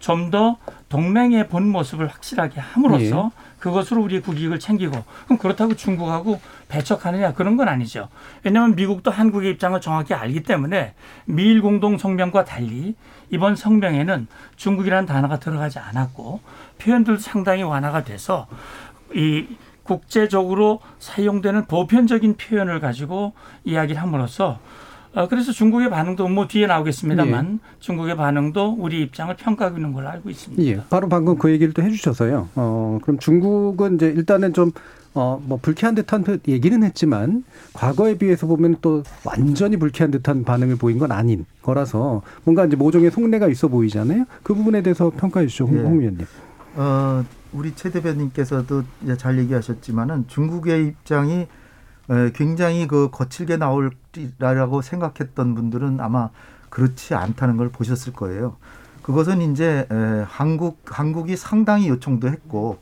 [0.00, 0.56] 좀 더
[0.88, 7.68] 동맹의 본 모습을 확실하게 함으로써 그것으로 우리의 국익을 챙기고 그럼 그렇다고 중국하고 배척하느냐 그런 건
[7.68, 8.08] 아니죠.
[8.42, 10.94] 왜냐하면 미국도 한국의 입장을 정확히 알기 때문에
[11.26, 12.94] 미일 공동 성명과 달리
[13.30, 16.40] 이번 성명에는 중국이라는 단어가 들어가지 않았고
[16.78, 18.46] 표현들도 상당히 완화가 돼서
[19.14, 19.46] 이
[19.82, 23.32] 국제적으로 사용되는 보편적인 표현을 가지고
[23.64, 24.58] 이야기를 함으로써 어,
[25.28, 30.62] 그래서 중국의 반응도 뭐 뒤에 나오겠습니다만 중국의 반응도 우리 입장을 평가하고 있는 걸로 알고 있습니다.
[30.64, 32.48] 예, 바로 방금 그 얘기를 또 해주셔서요.
[32.54, 34.70] 어, 그럼 중국은 이제 일단은 좀
[35.12, 37.42] 어, 뭐 불쾌한 듯한 듯 얘기는 했지만
[37.72, 43.10] 과거에 비해서 보면 또 완전히 불쾌한 듯한 반응을 보인 건 아닌 거라서 뭔가 이제 모종의
[43.10, 44.26] 속내가 있어 보이잖아요.
[44.44, 45.82] 그 부분에 대해서 평가해 주시죠, 홍, 예.
[45.82, 46.26] 홍 위원님.
[46.76, 48.84] 어, 우리 최 대변인께서도
[49.18, 51.48] 잘 얘기하셨지만은 중국의 입장이 에,
[52.34, 56.30] 굉장히 그 거칠게 나올이라고 생각했던 분들은 아마
[56.68, 58.56] 그렇지 않다는 걸 보셨을 거예요.
[59.02, 62.78] 그것은 이제 에, 한국 한국이 상당히 요청도 했고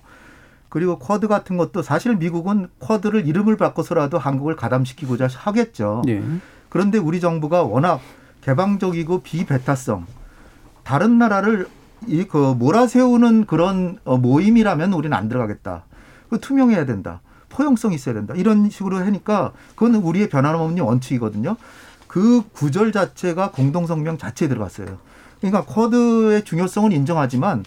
[0.69, 6.03] 그리고 쿼드 같은 것도 사실 미국은 쿼드를 이름을 바꿔서라도 한국을 가담시키고자 하겠죠.
[6.09, 6.23] 예.
[6.69, 8.01] 그런데 우리 정부가 워낙
[8.43, 10.07] 개방적이고 비배타성
[10.85, 11.69] 다른 나라를
[12.07, 15.85] 이 그 몰아세우는 그런 어, 모임이라면 우리는 안 들어가겠다.
[16.31, 17.21] 그 투명해야 된다.
[17.59, 18.35] 포용성이 있어야 된다.
[18.37, 21.57] 이런 식으로 하니까 그건 우리의 변함없는 원칙이거든요.
[22.07, 24.99] 그 구절 자체가 공동성명 자체에 들어갔어요.
[25.41, 27.65] 그러니까 쿼드의 중요성은 인정하지만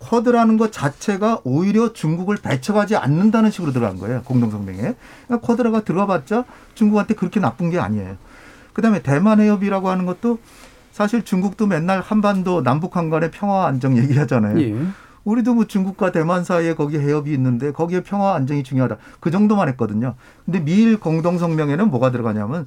[0.00, 4.22] 쿼드라는 것 자체가 오히려 중국을 배척하지 않는다는 식으로 들어간 거예요.
[4.24, 4.94] 공동성명에.
[5.26, 8.16] 그러니까 쿼드라가 들어가봤자 중국한테 그렇게 나쁜 게 아니에요.
[8.74, 10.40] 그다음에 대만 해협이라고 하는 것도
[10.92, 14.60] 사실 중국도 맨날 한반도 남북한 간의 평화 안정 얘기하잖아요.
[14.60, 14.76] 예.
[15.24, 18.96] 우리도 뭐 중국과 대만 사이에 거기 해협이 있는데 거기에 평화 안정이 중요하다.
[19.20, 20.14] 그 정도만 했거든요.
[20.44, 22.66] 근데 미일 공동 성명에는 뭐가 들어가냐면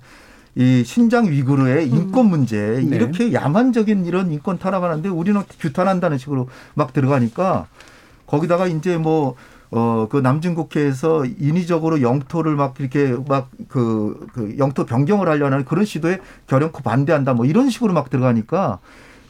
[0.56, 2.96] 이 신장 위구르의 인권 문제 네.
[2.96, 7.68] 이렇게 야만적인 이런 인권 탄압하는데 우리는 규탄한다는 식으로 막 들어가니까
[8.26, 9.36] 거기다가 이제 뭐
[9.72, 16.22] 어, 그 남중국해에서 인위적으로 영토를 막 이렇게 막 그, 그 영토 변경을 하려는 그런 시도에
[16.48, 18.80] 결연코 반대한다 뭐 이런 식으로 막 들어가니까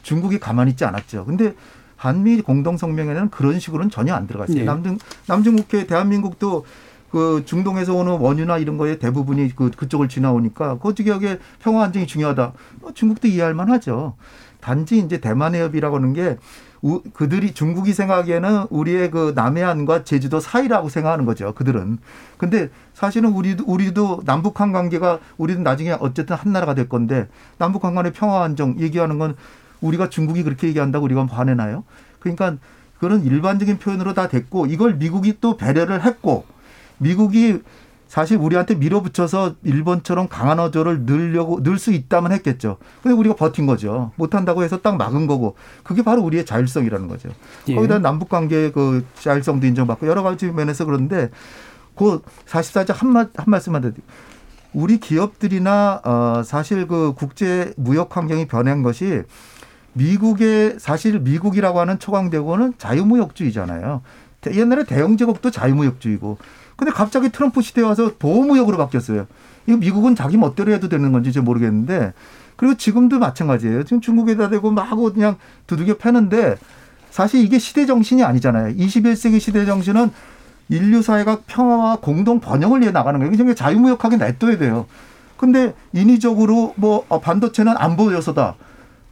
[0.02, 1.24] 중국이 가만히 있지 않았죠.
[1.24, 1.56] 근데
[1.96, 4.58] 한미 공동 성명에는 그런 식으로는 전혀 안 들어갔어요.
[4.58, 4.64] 네.
[4.64, 6.64] 남중, 남중 국해 대한민국도
[7.10, 12.52] 그 중동에서 오는 원유나 이런 거에 대부분이 그, 그쪽을 지나오니까 그 지역의 평화 안정이 중요하다.
[12.82, 14.14] 어, 중국도 이해할 만하죠.
[14.60, 16.36] 단지 이제 대만 해협이라고 하는 게
[16.82, 21.54] 우, 그들이 중국이 생각하기에는 우리의 그 남해안과 제주도 사이라고 생각하는 거죠.
[21.54, 21.98] 그들은.
[22.36, 27.28] 근데 사실은 우리도 우리도 남북한 관계가 우리는 나중에 어쨌든 한 나라가 될 건데
[27.58, 29.36] 남북한 간의 평화 안정 얘기하는 건
[29.86, 31.84] 우리가 중국이 그렇게 얘기한다고 우리가 화내나요?
[32.18, 32.56] 그러니까
[32.98, 36.44] 그런 일반적인 표현으로 다 됐고 이걸 미국이 또 배려를 했고
[36.98, 37.60] 미국이
[38.08, 42.78] 사실 우리한테 밀어붙여서 일본처럼 강한 어조를 넣으려고 넣을 수 있다면 했겠죠.
[43.02, 44.12] 근데 우리가 버틴 거죠.
[44.16, 47.30] 못 한다고 해서 딱 막은 거고 그게 바로 우리의 자율성이라는 거죠.
[47.68, 47.74] 예.
[47.74, 51.30] 거기다 남북 관계의 그 자율성도 인정받고 여러 가지 면에서 그런데
[51.96, 54.04] 그 사실상 한말 한 말씀만 드릴게요.
[54.72, 59.22] 우리 기업들이나 어 사실 그 국제 무역 환경이 변한 것이
[59.96, 64.02] 미국의 사실 미국이라고 하는 초강대국은 자유무역주의잖아요.
[64.42, 66.36] 대- 옛날에 대영 제국도 자유무역주의고.
[66.76, 69.26] 근데 갑자기 트럼프 시대에 와서 보호무역으로 바뀌었어요.
[69.66, 72.12] 이거 미국은 자기 멋대로 해도 되는 건지 잘 모르겠는데
[72.56, 73.84] 그리고 지금도 마찬가지예요.
[73.84, 76.56] 지금 중국에다 대고 막 그냥 두들겨 패는데
[77.10, 78.74] 사실 이게 시대 정신이 아니잖아요.
[78.76, 80.10] 21세기 시대 정신은
[80.68, 83.32] 인류 사회가 평화와 공동 번영을 위해 나가는 거예요.
[83.32, 84.86] 그러니까 자유무역하게 냅둬야 돼요.
[85.38, 88.56] 근데 인위적으로 뭐 어, 반도체는 안 보여서다.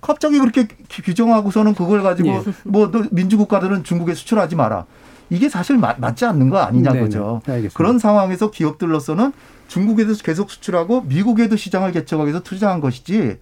[0.05, 2.43] 갑자기 그렇게 규- 규정하고서는 그걸 가지고 예.
[2.65, 4.85] 뭐너 민주국가들은 중국에 수출하지 마라.
[5.31, 7.05] 이게 사실 맞, 지 않는 거 아니냐 네네.
[7.05, 7.41] 거죠.
[7.47, 7.75] 알겠습니다.
[7.75, 9.33] 그런 상황에서 기업들로서는
[9.69, 13.39] 중국에도 계속 수출하고 미국에도 시장을 개척하기 위해서 투자한 것이지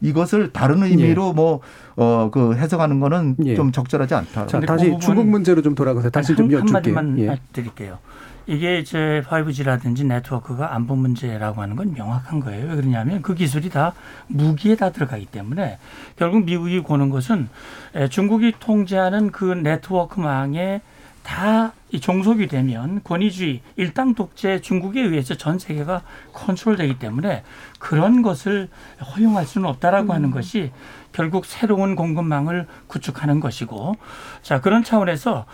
[0.00, 3.56] 이것을 다른 의미로 뭐어그 해석하는 거는 예.
[3.56, 4.46] 좀 적절하지 않다.
[4.46, 6.96] 자, 근데 다시 그 부분- 중국 문제로 좀 돌아가서 다시 좀 한, 여쭐게요.
[6.96, 7.40] 한마디만 예.
[7.52, 7.98] 드릴게요.
[8.46, 12.68] 이게 이제 5G라든지 네트워크가 안보 문제라고 하는 건 명확한 거예요.
[12.68, 13.92] 왜 그러냐면 그 기술이 다
[14.28, 15.78] 무기에 다 들어가기 때문에
[16.16, 17.48] 결국 미국이 고는 것은
[17.94, 20.80] 에, 중국이 통제하는 그 네트워크망에
[21.26, 27.42] 다이 종속이 되면 권위주의, 일당 독재 중국에 의해서 전 세계가 컨트롤되기 때문에
[27.80, 28.68] 그런 것을
[29.00, 30.70] 허용할 수는 없다라고 하는 것이
[31.10, 33.96] 결국 새로운 공급망을 구축하는 것이고
[34.46, 35.44] 자 그런 차원에서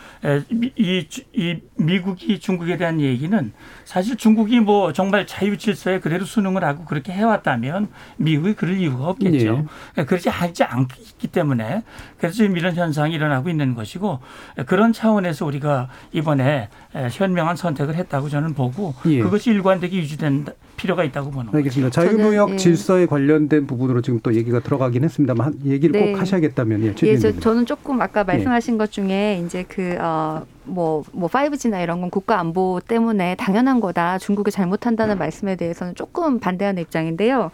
[0.77, 3.51] 이, 주- 이 미국이 중국에 대한 얘기는
[3.87, 9.65] 사실 중국이 뭐 정말 자유 질서에 그대로 순응을 하고 그렇게 해왔다면 미국이 그럴 이유가 없겠죠.
[9.97, 11.83] 예, 그렇지 하지 않기 때문에
[12.19, 14.19] 그래서 지금 이런 현상이 일어나고 있는 것이고
[14.59, 19.21] 에, 그런 차원에서 우리가 이번에 에, 현명한 선택을 했다고 저는 보고 예.
[19.23, 20.45] 그것이 일관되게 유지된
[20.77, 21.57] 필요가 있다고 보는 거죠.
[21.57, 21.91] 알겠습니다.
[21.91, 22.57] 자유무역 저는, 예.
[22.59, 26.13] 질서에 관련된 부분으로 지금 또 얘기가 들어가긴 했습니다만 한- 얘기를 네.
[26.13, 27.17] 꼭 하셔야겠다면 예, 예.
[27.17, 32.11] 저, 저는 조금 아까 말씀하신 것 중에 이제 그, 어, 뭐, 뭐, 5G나 이런 건
[32.11, 34.19] 국가 안보 때문에 당연한 거다.
[34.19, 37.51] 중국이 잘못한다는 말씀에 대해서는 조금 반대하는 입장인데요.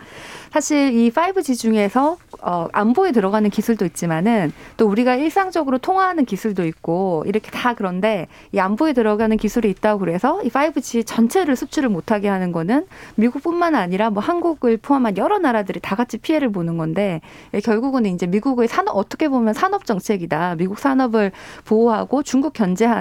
[0.52, 7.24] 사실 이 5G 중에서, 어, 안보에 들어가는 기술도 있지만은 또 우리가 일상적으로 통화하는 기술도 있고
[7.26, 12.52] 이렇게 다 그런데 이 안보에 들어가는 기술이 있다고 그래서 이 5G 전체를 수출을 못하게 하는
[12.52, 17.20] 거는 미국뿐만 아니라 뭐 한국을 포함한 여러 나라들이 다 같이 피해를 보는 건데
[17.54, 20.56] 예, 결국은 이제 미국의 산업 어떻게 보면 산업 정책이다.
[20.56, 21.32] 미국 산업을
[21.64, 22.97] 보호하고 중국 견제하는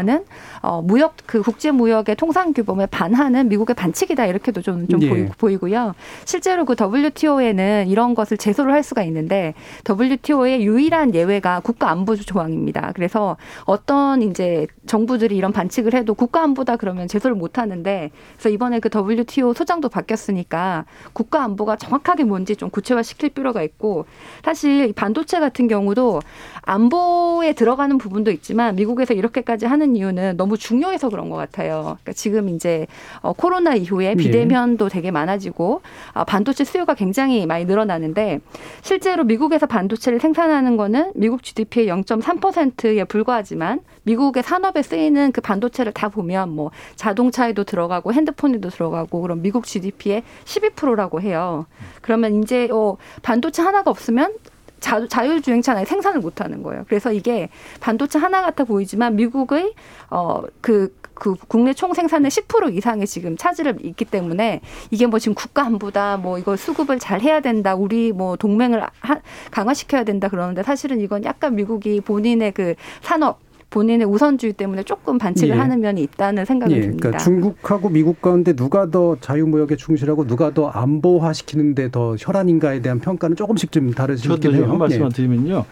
[0.61, 4.25] 어, 무역 그 국제 무역의 통상 규범에 반하는 미국의 반칙이다.
[4.25, 5.09] 이렇게도 좀, 좀 예.
[5.09, 5.93] 보이, 보이 고요.
[6.25, 9.53] 실제로 그 WTO에는 이런 것을 제소를 할 수가 있는데
[9.87, 12.91] WTO의 유일한 예외가 국가 안보 조항입니다.
[12.95, 18.79] 그래서 어떤 이제 정부들이 이런 반칙을 해도 국가 안보다 그러면 제소를 못 하는데 그래서 이번에
[18.79, 24.05] 그 WTO 소장도 바뀌었으니까 국가 안보가 정확하게 뭔지 좀 구체화시킬 필요가 있고
[24.43, 26.21] 사실 이 반도체 같은 경우도
[26.61, 31.97] 안보에 들어가는 부분도 있지만 미국에서 이렇게까지 하는 이유는 너무 중요해서 그런 것 같아요.
[32.01, 32.87] 그러니까 지금 이제
[33.21, 35.81] 어, 코로나 이후에 비대면도 되게 많아지고
[36.13, 38.39] 아, 반도체 수요가 굉장히 많이 늘어나는데
[38.81, 46.09] 실제로 미국에서 반도체를 생산하는 거는 미국 GDP의 0.3%에 불과하지만 미국의 산업에 쓰이는 그 반도체를 다
[46.09, 51.65] 보면 뭐 자동차에도 들어가고 핸드폰에도 들어가고 그럼 미국 GDP의 12%라고 해요.
[52.01, 54.33] 그러면 이제 어, 반도체 하나가 없으면
[54.79, 56.85] 자, 자율주행차 는 생산을 못 하는 거예요.
[56.87, 59.73] 그래서 이게 반도체 하나 같아 보이지만 미국의
[60.09, 64.61] 어, 그, 그 국내 총 생산의 10% 이상의 지금 차지를 있기 때문에
[64.91, 67.75] 이게 뭐 지금 국가 안보다 뭐 이거 수급을 잘 해야 된다.
[67.75, 74.07] 우리 뭐 동맹을 하, 강화시켜야 된다 그러는데 사실은 이건 약간 미국이 본인의 그 산업 본인의
[74.07, 75.59] 우선주의 때문에 조금 반칙을 예.
[75.59, 77.01] 하는 면이 있다는 생각이 예, 듭니다.
[77.01, 82.99] 그러니까 중국하고 미국 가운데 누가 더 자유무역에 충실하고 누가 더 안보화 시키는데 더 혈안인가에 대한
[82.99, 84.61] 평가는 조금씩 좀 다르시긴 해요.
[84.63, 85.15] 좀한 말씀만 예.
[85.15, 85.65] 드리면요.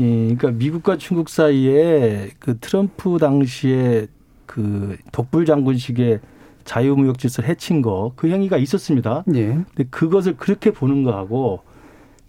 [0.00, 4.06] 예, 그러니까 미국과 중국 사이에 그 트럼프 당시에
[4.46, 6.20] 그 독불 장군식의
[6.64, 9.24] 자유무역 질서를 해친 거 그 행위가 있었습니다.
[9.34, 9.46] 예.
[9.46, 11.60] 근데 그것을 그렇게 보는 거하고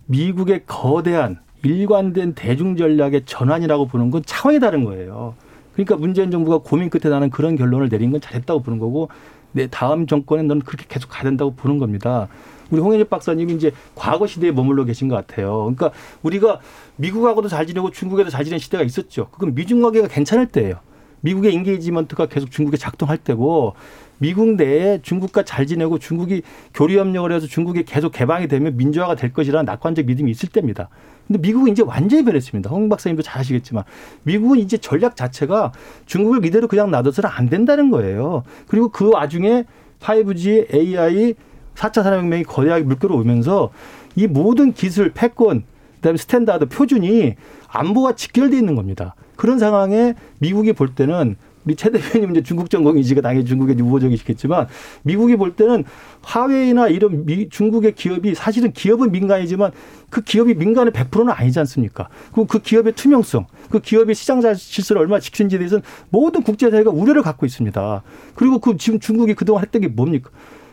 [0.07, 5.35] 미국의 거대한 일관된 대중 전략의 전환이라고 보는 건 차원이 다른 거예요.
[5.73, 9.09] 그러니까 문재인 정부가 고민 끝에 나는 그런 결론을 내린 건 잘했다고 보는 거고
[9.51, 12.27] 내 다음 정권엔 넌 그렇게 계속 가야 된다고 보는 겁니다.
[12.69, 15.73] 우리 홍현일 박사님이 이제 과거 시대에 머물러 계신 것 같아요.
[15.75, 15.91] 그러니까
[16.21, 16.59] 우리가
[16.97, 19.29] 미국하고도 잘 지내고 중국에도 잘 지낸 시대가 있었죠.
[19.31, 20.75] 그건 미중 관계가 괜찮을 때예요.
[21.21, 23.73] 미국의 인게이지먼트가 계속 중국에 작동할 때고
[24.19, 26.43] 미국 내에 중국과 잘 지내고 중국이
[26.73, 30.89] 교류 협력을 해서 중국이 계속 개방이 되면 민주화가 될 것이라는 낙관적 믿음이 있을 때입니다.
[31.29, 32.71] 근데 미국은 이제 완전히 변했습니다.
[32.71, 33.83] 홍 박사님도 잘 아시겠지만
[34.23, 35.71] 미국은 이제 전략 자체가
[36.07, 38.43] 중국을 이대로 그냥 놔둬서는 안 된다는 거예요.
[38.67, 39.65] 그리고 그 와중에
[39.99, 41.35] 5G, AI,
[41.75, 43.69] 4차 산업혁명이 거대하게 물결오면서
[44.15, 45.63] 이 모든 기술, 패권,
[45.97, 47.35] 그다음에 standard, 표준이
[47.67, 49.13] 안보와 직결돼 있는 겁니다.
[49.35, 51.35] 그런 상황에 미국이 볼 때는
[51.65, 54.67] 우리 최 대표님 이제 중국 전공이시니까 당연히 중국에 우호적이시겠지만
[55.03, 55.83] 미국이 볼 때는
[56.21, 59.71] 화웨이나 이런 미, 중국의 기업이 사실은 기업은 민간이지만
[60.09, 62.09] 그 기업이 민간의 100%는 아니지 않습니까?
[62.31, 67.45] 그리고 그 기업의 투명성, 그 기업의 시장 질서를 얼마나 지키는지에 대해서는 모든 국제사회가 우려를 갖고
[67.45, 68.03] 있습니다.
[68.35, 70.29] 그리고 그 지금 중국이 그동안 했던 게 뭡니까?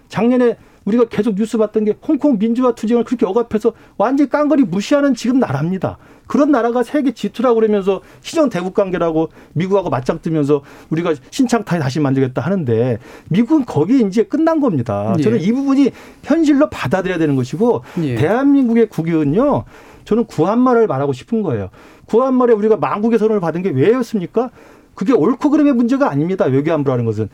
[0.09, 5.41] 작년에 우리가 계속 뉴스 봤던 게 홍콩 민주화 투쟁을 그렇게 억압해서 완전히 깡거리 무시하는 지금
[5.41, 5.99] 나라입니다.
[6.27, 12.43] 그런 나라가 세계 G2라고 그러면서 시정 대국 관계라고 미국하고 맞짱 뜨면서 우리가 신창타에 다시 만들겠다
[12.43, 12.99] 하는데
[13.29, 15.15] 미국은 거기에 이제 끝난 겁니다.
[15.19, 15.23] 예.
[15.23, 15.91] 저는 이 부분이
[16.25, 18.15] 현실로 받아들여야 되는 것이고 예.
[18.17, 19.65] 대한민국의 국익은요.
[20.05, 21.71] 저는 구한말을 말하고 싶은 거예요.
[22.07, 24.51] 구한말에 우리가 만국의 선언을 받은 게 왜였습니까?
[24.95, 26.45] 그게 옳고 그름의 문제가 아닙니다.
[26.47, 27.29] 외교안보라는 것은.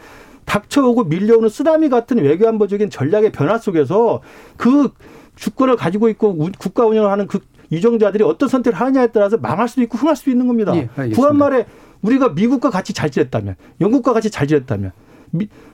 [0.45, 4.21] 닥쳐오고 밀려오는 쓰나미 같은 외교안보적인 전략의 변화 속에서
[4.57, 4.91] 그
[5.37, 7.39] 주권을 가지고 있고 우- 국가 운영을 하는 그
[7.73, 10.73] 유정자들이 어떤 선택을 하느냐에 따라서 망할 수도 있고 흥할 수도 있는 겁니다.
[10.77, 10.89] 예.
[11.15, 11.67] 구한 말에
[12.03, 15.12] 우리가 미국과 같이 잘 지냈다면, 영국과 같이 잘 지냈다면, 미-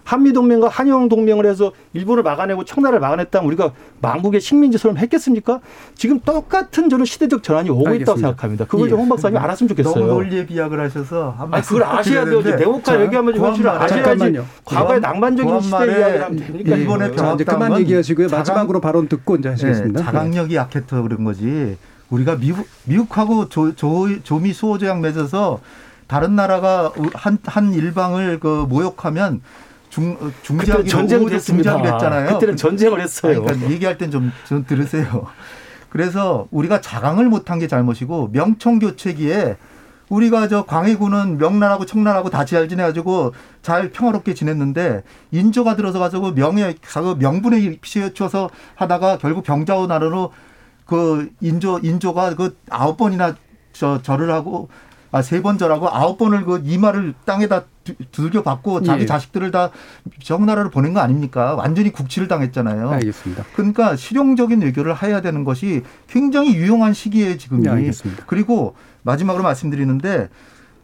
[0.04, 5.60] 한미 동맹과 한영 동맹을 해서 일본을 막아내고 청나라를 막아냈다면 우리가 망국의 식민지처럼 했겠습니까?
[5.96, 8.28] 지금 똑같은 저는 시대적 전환이 오고 있다고 알겠습니다.
[8.28, 8.64] 생각합니다.
[8.66, 8.90] 그걸 예.
[8.90, 9.94] 좀홍 박사님 알았으면 좋겠어요.
[9.94, 12.80] 너무 논리의 비약을 하셔서 한 아니, 말씀 그걸 아셔야 돼요.
[12.82, 14.38] 자, 얘기하면 좀 현실을 아셔야지.
[14.64, 16.76] 과거의 낭만적인 시대 이야기를 하면 됩니까?
[16.76, 18.28] 일본의 이제 그만 얘기하시고요.
[18.28, 19.98] 자강- 마지막으로 발언 듣고 이제 하시겠습니다.
[20.00, 21.76] 네, 자강력이 약해서 그런 거지.
[22.10, 25.60] 우리가 미국 미국하고 조, 조, 조미 수호 조약 맺어서
[26.08, 29.42] 다른 나라가 한, 한 일방을 그 모욕하면
[29.90, 31.76] 중 그때 중지하기로 전쟁을 했습니다.
[31.78, 32.34] 했잖아요.
[32.34, 33.42] 그때는 전쟁을 했어요.
[33.42, 35.26] 그러니까 얘기할 땐 좀 좀 들으세요.
[35.90, 39.56] 그래서 우리가 자강을 못한 게 잘못이고 명청 교체기에
[40.10, 46.74] 우리가 저 광해군은 명나라하고 청나라하고 다 잘 지내가지고 잘 평화롭게 지냈는데 인조가 들어서 가지고 명예
[46.80, 50.32] 그 명분에 피치쳐서 하다가 결국 병자호 나라로
[50.86, 53.34] 그 인조 인조가 그 아홉 번이나
[53.74, 54.70] 저 절을 하고
[55.10, 59.06] 아 세 번 절하고 아홉 번을 그 이마를 땅에다 두- 두들겨 받고 자기 예.
[59.06, 59.70] 자식들을 다
[60.22, 61.54] 정나라로 보낸 거 아닙니까?
[61.54, 62.90] 완전히 국치를 당했잖아요.
[62.90, 63.44] 알겠습니다.
[63.54, 67.62] 그러니까 실용적인 외교를 해야 되는 것이 굉장히 유용한 시기에 지금이.
[67.62, 68.24] 네, 알겠습니다.
[68.26, 70.28] 그리고 마지막으로 말씀드리는데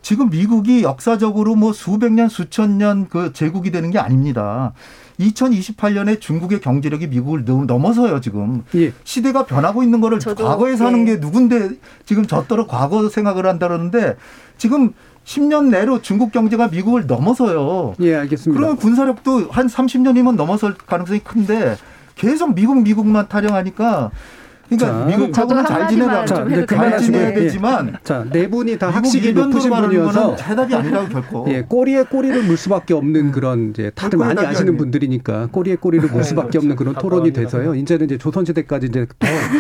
[0.05, 4.75] 지금 미국이 역사적으로 뭐 수백 년, 수천 년 그 제국이 되는 게 아닙니다.
[5.19, 8.65] 2028년에 중국의 경제력이 미국을 넘- 넘어서요, 지금.
[8.75, 8.93] 예.
[9.05, 11.13] 시대가 변하고 있는 거를 과거에 사는 예.
[11.15, 11.71] 게 누군데
[12.05, 14.17] 지금 저더러 과거 생각을 한다 그러는데
[14.59, 14.93] 지금
[15.25, 17.95] 10년 내로 중국 경제가 미국을 넘어서요.
[18.01, 18.59] 예, 알겠습니다.
[18.61, 21.77] 그러면 군사력도 한 30년이면 넘어설 가능성이 큰데
[22.15, 24.11] 계속 미국 미국만 타령하니까
[24.69, 26.99] 그러니까 자, 미국하고는 잘 지내라 좀 자, 네, 잘.
[26.99, 27.35] 지내야 예.
[27.35, 31.47] 되지만 자, 네 분이 다 학식이 높으신 분이어서 해답이 아니라고 결코.
[31.49, 34.77] 예, 꼬리에 꼬리를 물 수밖에 없는 그런 이제 다들 많이 아시는 아니에요.
[34.77, 37.75] 분들이니까 꼬리에 꼬리를 물 수밖에 없는 그런 토론이 돼서요.
[37.75, 39.07] 이제는 이제 조선 시대까지 이제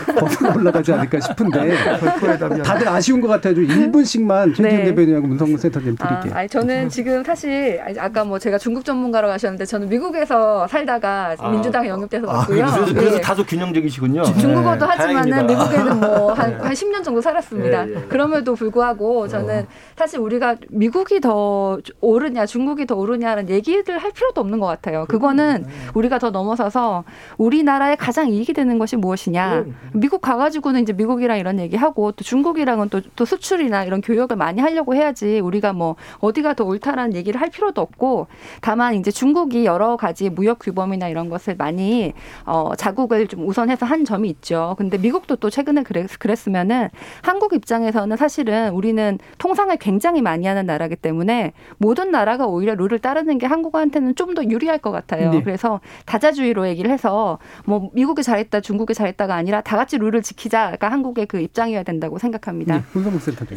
[0.06, 1.74] 더 벗어 올라가지 않을까 싶은데
[2.64, 3.54] 다들 아쉬운 것 같아요.
[3.54, 4.84] 좀 1분씩만 최진 네.
[4.84, 6.32] 대변인하고 문성문 센터님 드릴게요.
[6.34, 11.50] 아, 아니, 저는 지금 사실 아까 뭐 제가 중국 전문가라고 하셨는데 저는 미국에서 살다가 아.
[11.50, 12.64] 민주당에 영입돼서 아, 왔고요.
[12.66, 13.20] 그래서, 그래서 예.
[13.20, 14.22] 다소 균형적이시군요.
[14.24, 15.64] 중국어도 네, 하지만은 다행입니다.
[15.64, 17.88] 미국에는 뭐 한 한 10년 정도 살았습니다.
[17.88, 18.00] 예, 예.
[18.08, 19.66] 그럼에도 불구하고 저는
[19.96, 25.04] 사실 우리가 미국이 더 오르냐 중국이 더 오르냐는 얘기를 할 필요도 없는 것 같아요.
[25.06, 27.04] 그거는 우리가 더 넘어서서
[27.38, 29.64] 우리나라에 가장 이익이 되는 것이 무엇이냐.
[29.92, 34.94] 미국 가가지고는 이제 미국이랑 이런 얘기하고 또 중국이랑은 또, 또 수출이나 이런 교역을 많이 하려고
[34.94, 38.26] 해야지 우리가 뭐 어디가 더 옳다라는 얘기를 할 필요도 없고
[38.60, 42.12] 다만 이제 중국이 여러 가지 무역 규범이나 이런 것을 많이
[42.44, 44.74] 어, 자국을 좀 우선해서 한 점이 있죠.
[44.90, 46.88] 근데 미국도 또 최근에 그랬, 그랬 으면은
[47.22, 53.38] 한국 입장에서는 사실은 우리는 통상을 굉장히 많이 하는 나라기 때문에 모든 나라가 오히려 룰을 따르는
[53.38, 55.30] 게 한국한테는 좀 더 유리할 것 같아요.
[55.30, 55.42] 네.
[55.42, 61.26] 그래서 다자주의로 얘기를 해서 뭐 미국이 잘했다, 중국이 잘했다가 아니라 다 같이 룰을 지키자가 한국의
[61.26, 62.76] 그 입장이어야 된다고 생각합니다.
[62.76, 62.82] 네.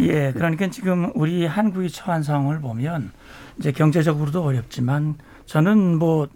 [0.07, 3.11] 예, 그러니까 지금 우리 한국이 처한 상황을 보면
[3.57, 5.15] 이제 경제적으로도 어렵지만
[5.45, 6.27] 저는 뭐 에,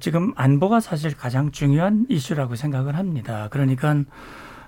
[0.00, 3.48] 지금 안보가 사실 가장 중요한 이슈라고 생각을 합니다.
[3.50, 3.94] 그러니까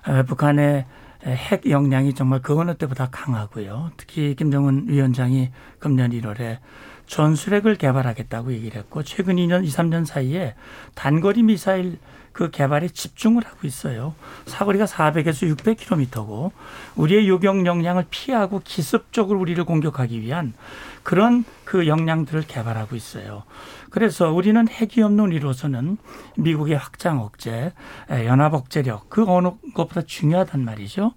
[0.07, 0.85] 에, 북한의
[1.25, 3.91] 에, 핵 역량이 정말 그 어느 때보다 강하고요.
[3.97, 6.59] 특히 김정은 위원장이 금년 1월에
[7.07, 10.55] 전술핵을 개발하겠다고 얘기를 했고 최근 2년, 2, 3년 사이에
[10.93, 11.97] 단거리 미사일
[12.37, 14.13] 그 개발에 집중을 하고 있어요.
[14.45, 16.51] 사거리가 400에서 600km고
[16.95, 20.53] 우리의 요격 역량을 피하고 기습적으로 우리를 공격하기 위한
[21.01, 23.41] 그런 그 역량들을 개발하고 있어요.
[23.89, 25.97] 그래서 우리는 핵이 없는 우리로서는
[26.35, 27.73] 미국의 확장 억제,
[28.11, 31.13] 에, 연합 억제력 그 어느 것보다 중요하단 말이죠.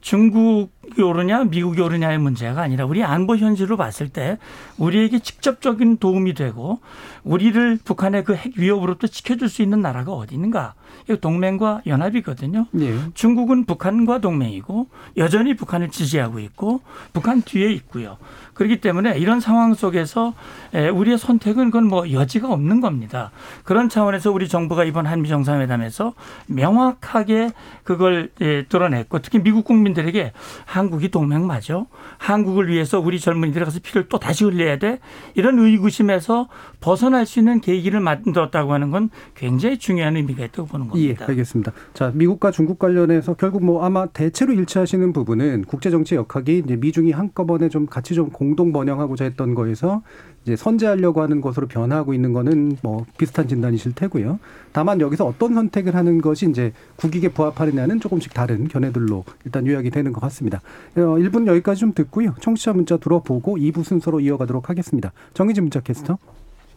[0.00, 4.38] 중국이 오르냐 미국이 오르냐의 문제가 아니라 우리 안보 현실로 봤을 때
[4.78, 6.80] 우리에게 직접적인 도움이 되고
[7.22, 10.74] 우리를 북한의 그 핵 위협으로부터 지켜줄 수 있는 나라가 어디 있는가?
[11.20, 12.66] 동맹과 연합이거든요.
[12.80, 12.98] 예.
[13.14, 16.80] 중국은 북한과 동맹이고 여전히 북한을 지지하고 있고
[17.12, 18.16] 북한 뒤에 있고요.
[18.60, 20.34] 그렇기 때문에 이런 상황 속에서
[20.74, 23.30] 에, 우리의 선택은 그건 뭐 여지가 없는 겁니다.
[23.64, 26.12] 그런 차원에서 우리 정부가 이번 한미 정상회담에서
[26.46, 27.52] 명확하게
[27.84, 30.32] 그걸 예, 드러냈고 특히 미국 국민들에게
[30.66, 31.86] 한국이 동맹 맞아?
[32.18, 34.98] 한국을 위해서 우리 젊은이들이 가서 피를 또 다시 흘려야 돼?
[35.36, 36.48] 이런 의구심에서
[36.82, 41.24] 벗어날 수 있는 계기를 만들었다고 하는 건 굉장히 중요한 의미가 있다고 보는 예, 겁니다.
[41.28, 41.72] 알겠습니다.
[41.94, 47.12] 자, 미국과 중국 관련해서 결국 뭐 아마 대체로 일치하시는 부분은 국제 정치 역학이 이제 미중이
[47.12, 50.02] 한꺼번에 좀 같이 좀 공동 번영하고자 했던 거에서
[50.44, 54.38] 이제 선제하려고 하는 것으로 변하고 있는 거는 뭐 비슷한 진단이실 테고요.
[54.72, 60.12] 다만 여기서 어떤 선택을 하는 것이 이제 국익에 부합하느냐는 조금씩 다른 견해들로 일단 요약이 되는
[60.12, 60.60] 것 같습니다.
[60.96, 62.34] 어, 1분 여기까지 좀 듣고요.
[62.40, 65.12] 청취자 문자 들어보고 2부 순서로 이어가도록 하겠습니다.
[65.34, 66.18] 정희진 문자 캐스터.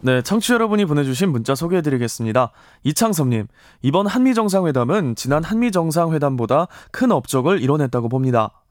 [0.00, 2.50] 네, 청취자 여러분이 보내주신 문자 소개해드리겠습니다.
[2.82, 3.46] 이창섭님,
[3.80, 8.63] 이번 한미정상회담은 지난 한미정상회담보다 큰 업적을 이뤄냈다고 봅니다.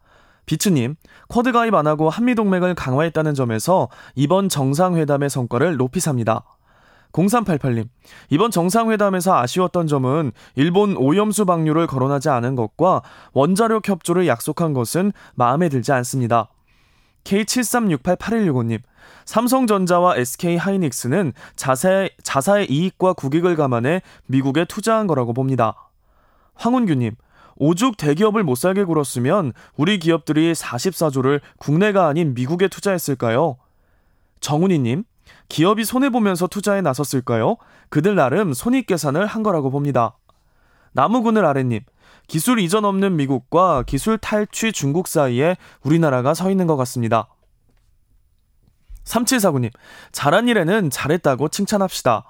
[0.45, 0.95] 비츠님,
[1.29, 6.43] 쿼드 가입 안 하고 한미동맹을 강화했다는 점에서 이번 정상회담의 성과를 높이 삽니다.
[7.13, 7.87] 0388님,
[8.29, 15.69] 이번 정상회담에서 아쉬웠던 점은 일본 오염수 방류를 거론하지 않은 것과 원자력 협조를 약속한 것은 마음에
[15.69, 16.49] 들지 않습니다.
[17.23, 18.79] K73688165님,
[19.25, 25.89] 삼성전자와 SK 하이닉스는 자세, 자사의 이익과 국익을 감안해 미국에 투자한 거라고 봅니다.
[26.55, 27.15] 황운규님,
[27.63, 33.55] 오죽 대기업을 못 살게 굴었으면 우리 기업들이 44조를 국내가 아닌 미국에 투자했을까요?
[34.41, 35.05] 정훈이님,
[35.47, 37.55] 기업이 손해보면서 투자에 나섰을까요?
[37.87, 40.17] 그들 나름 손익계산을 한 거라고 봅니다.
[40.91, 41.79] 나무그늘 아래님,
[42.27, 47.29] 기술 이전 없는 미국과 기술 탈취 중국 사이에 우리나라가 서 있는 것 같습니다.
[49.05, 49.71] 3749님,
[50.11, 52.25] 잘한 일에는 잘했다고 칭찬합시다.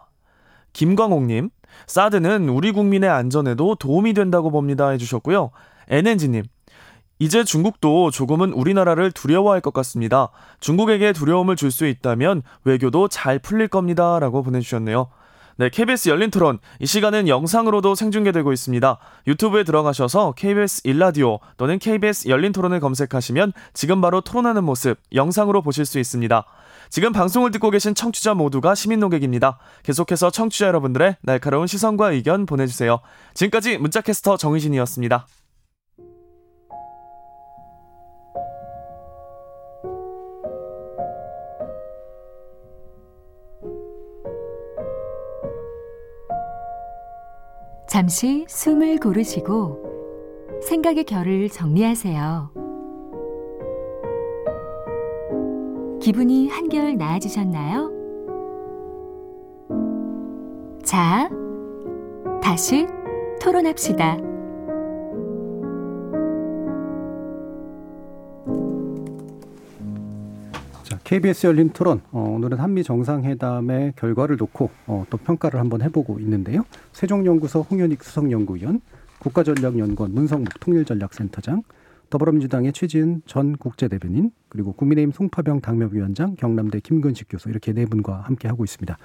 [0.73, 1.49] 김광옥님,
[1.87, 5.51] 사드는 우리 국민의 안전에도 도움이 된다고 봅니다 해주셨고요.
[5.89, 6.43] NNG님,
[7.19, 10.29] 이제 중국도 조금은 우리나라를 두려워할 것 같습니다.
[10.59, 14.19] 중국에게 두려움을 줄 수 있다면 외교도 잘 풀릴 겁니다.
[14.19, 15.07] 라고 보내주셨네요.
[15.57, 16.59] 네, KBS 열린 토론.
[16.79, 18.97] 이 시간은 영상으로도 생중계되고 있습니다.
[19.27, 25.85] 유튜브에 들어가셔서 KBS 일라디오 또는 KBS 열린 토론을 검색하시면 지금 바로 토론하는 모습 영상으로 보실
[25.85, 26.45] 수 있습니다.
[26.93, 29.57] 지금 방송을 듣고 계신 청취자 모두가 시민 노객입니다.
[29.81, 32.99] 계속해서 청취자 여러분들의 날카로운 시선과 의견 보내주세요.
[33.33, 35.25] 지금까지 문자캐스터 정희진이었습니다.
[47.89, 52.62] 잠시 숨을 고르시고 생각의 결을 정리하세요.
[56.03, 57.89] 기분이 한결 나아지셨나요?
[60.83, 61.29] 자,
[62.41, 62.85] 다시
[63.41, 64.17] 토론합시다.
[70.83, 72.01] 자, KBS 열린 토론.
[72.11, 76.65] 어, 오늘은 한미 정상회담의 결과를 놓고 어, 또 평가를 한번 해보고 있는데요.
[76.91, 78.81] 세종연구소 홍현익 수석연구위원,
[79.19, 81.63] 국가전략연구원 문성묵 통일전략센터장,
[82.13, 88.47] 더불어민주당의 최지은 전 국제대변인, 그리고 국민의힘 송파병 당협위원장, 경남대 김근식 교수 이렇게 네 분과 함께
[88.47, 88.95] 하고 있습니다.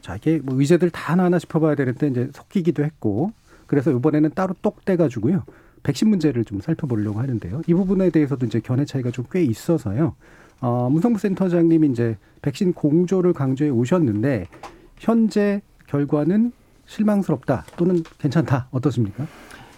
[0.00, 3.30] 자, 이게 뭐 의제들 다 하나하나 짚어봐야 되는데 이제 섞이기도 했고,
[3.68, 5.44] 그래서 이번에는 따로 똑 떼가지고요.
[5.84, 7.62] 백신 문제를 좀 살펴보려고 하는데요.
[7.68, 10.16] 이 부분에 대해서도 이제 견해 차이가 좀 꽤 있어서요.
[10.60, 14.48] 어, 문성부 센터장님이 이제 백신 공조를 강조해 오셨는데
[14.96, 16.50] 현재 결과는
[16.86, 19.28] 실망스럽다 또는 괜찮다 어떻습니까?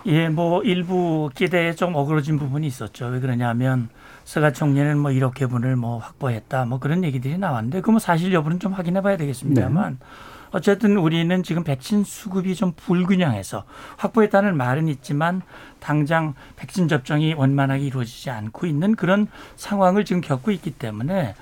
[0.06, 3.06] 예, 뭐 일부 기대에 좀 어그러진 부분이 있었죠.
[3.06, 3.88] 왜 그러냐면
[4.24, 8.72] 서가 총리는 뭐 1억 개분을 뭐 확보했다 뭐 그런 얘기들이 나왔는데 그뭐 사실 여부는 좀
[8.72, 10.06] 확인해 봐야 되겠습니다만 네.
[10.52, 13.64] 어쨌든 우리는 지금 백신 수급이 좀 불균형해서
[13.96, 15.42] 확보했다는 말은 있지만
[15.78, 21.34] 당장 백신 접종이 원만하게 이루어지지 않고 있는 그런 상황을 지금 겪고 있기 때문에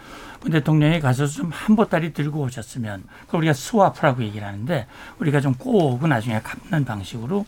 [0.50, 4.86] 대통령이 가서 좀 한 보따리 들고 오셨으면 그걸 우리가 스와프라고 얘기를 하는데
[5.18, 7.44] 우리가 좀 꼬고 나중에 갚는 방식으로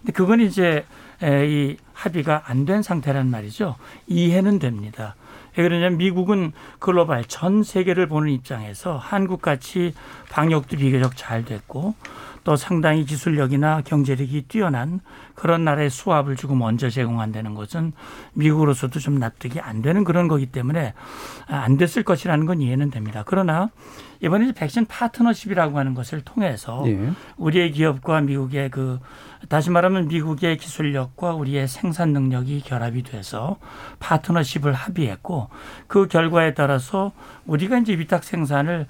[0.00, 0.84] 근데 그건 이제
[1.22, 3.76] 이 합의가 안 된 상태란 말이죠.
[4.06, 5.16] 이해는 됩니다.
[5.56, 9.92] 왜 그러냐면 미국은 글로벌 전 세계를 보는 입장에서 한국같이
[10.30, 11.94] 방역도 비교적 잘 됐고
[12.44, 15.00] 또 상당히 기술력이나 경제력이 뛰어난
[15.34, 17.92] 그런 나라의 수합을 주고 먼저 제공한다는 것은
[18.34, 20.94] 미국으로서도 좀 납득이 안 되는 그런 거기 때문에
[21.46, 23.24] 안 됐을 것이라는 건 이해는 됩니다.
[23.26, 23.70] 그러나
[24.22, 27.10] 이번에 백신 파트너십이라고 하는 것을 통해서 예.
[27.38, 28.98] 우리의 기업과 미국의 그
[29.48, 33.56] 다시 말하면 미국의 기술력과 우리의 생산 능력이 결합이 돼서
[33.98, 35.48] 파트너십을 합의했고
[35.86, 37.12] 그 결과에 따라서
[37.46, 38.86] 우리가 이제 위탁 생산을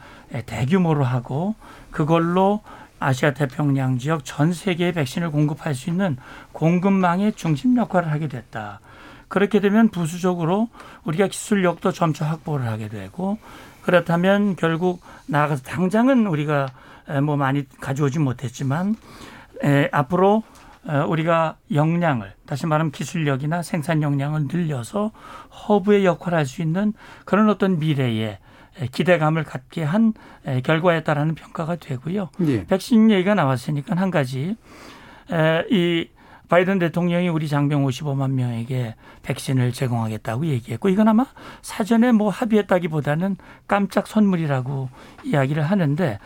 [0.46, 1.54] 대규모로 하고
[1.92, 2.60] 그걸로
[3.00, 6.16] 아시아 태평양 지역 전 세계의 백신을 공급할 수 있는
[6.52, 8.80] 공급망의 중심 역할을 하게 됐다.
[9.28, 10.68] 그렇게 되면 부수적으로
[11.04, 13.38] 우리가 기술력도 점차 확보를 하게 되고
[13.82, 16.68] 그렇다면 결국 나아가서 당장은 우리가
[17.22, 18.94] 뭐 많이 가져오지 못했지만
[19.64, 20.42] 에, 앞으로
[21.08, 25.12] 우리가 역량을 다시 말하면 기술력이나 생산 역량을 늘려서
[25.68, 26.92] 허브의 역할을 할 수 있는
[27.24, 28.38] 그런 어떤 미래에
[28.92, 30.14] 기대감을 갖게 한
[30.64, 32.30] 결과였다라는 평가가 되고요.
[32.46, 32.66] 예.
[32.66, 34.56] 백신 얘기가 나왔으니까 한 가지
[35.70, 36.08] 이
[36.50, 41.26] 바이든 대통령이 우리 장병 55만 명에게 백신을 제공하겠다고 얘기했고 이건 아마
[41.62, 43.36] 사전에 뭐 합의했다기보다는
[43.68, 44.88] 깜짝 선물이라고
[45.24, 46.18] 이야기를 하는데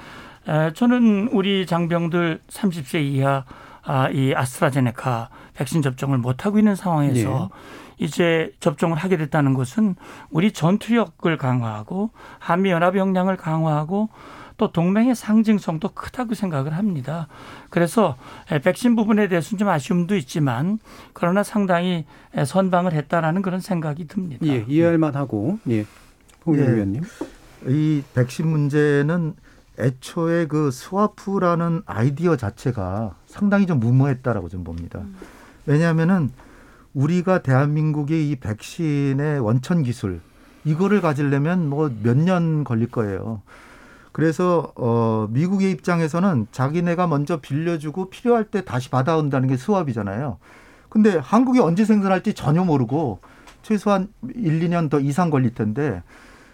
[0.48, 3.44] 에, 저는 우리 장병들 30세 이하
[3.82, 7.50] 아, 이 아스트라제네카 백신 접종을 못 하고 있는 상황에서
[7.98, 9.96] 이제 접종을 하게 됐다는 것은
[10.30, 14.08] 우리 전투력을 강화하고 한미 연합 역량을 강화하고
[14.56, 17.26] 또 동맹의 상징성도 크다고 생각을 합니다.
[17.70, 18.16] 그래서
[18.62, 20.78] 백신 부분에 대해서는 좀 아쉬움도 있지만
[21.12, 22.04] 그러나 상당히
[22.44, 24.46] 선방을 했다라는 그런 생각이 듭니다.
[24.46, 25.84] 예, 이해할 만하고 예.
[26.46, 26.74] 홍영 예.
[26.74, 27.02] 위원님.
[27.66, 29.34] 이 백신 문제는
[29.76, 35.00] 애초에 그 스와프라는 아이디어 자체가 상당히 좀 무모했다라고 좀 봅니다.
[35.66, 36.30] 왜냐하면은
[36.94, 40.20] 우리가 대한민국의 이 백신의 원천 기술
[40.64, 43.42] 이거를 가지려면 뭐 몇 년 걸릴 거예요.
[44.12, 50.38] 그래서 어 미국의 입장에서는 자기네가 먼저 빌려주고 필요할 때 다시 받아온다는 게 수합이잖아요.
[50.88, 53.18] 근데 한국이 언제 생산할지 전혀 모르고
[53.62, 56.02] 최소한 1, 2년 더 이상 걸릴 텐데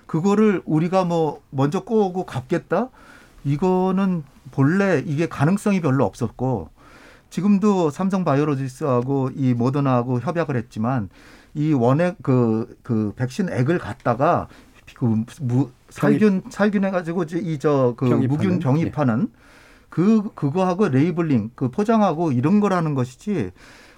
[0.07, 2.89] 그거를 우리가 뭐 먼저 꾸고 갚겠다?
[3.45, 6.71] 이거는 본래 이게 가능성이 별로 없었고
[7.31, 11.09] 지금도 삼성 바이오로직스하고 이 모더나하고 협약을 했지만
[11.55, 14.49] 이 원액 그, 그 백신 액을 갖다가
[14.95, 18.05] 그 무, 살균 살균해 가지고 이 저 그?
[18.29, 19.29] 무균 병입하는
[19.89, 23.51] 그 그거하고 labeling 그 포장하고 이런 거라는 것이지.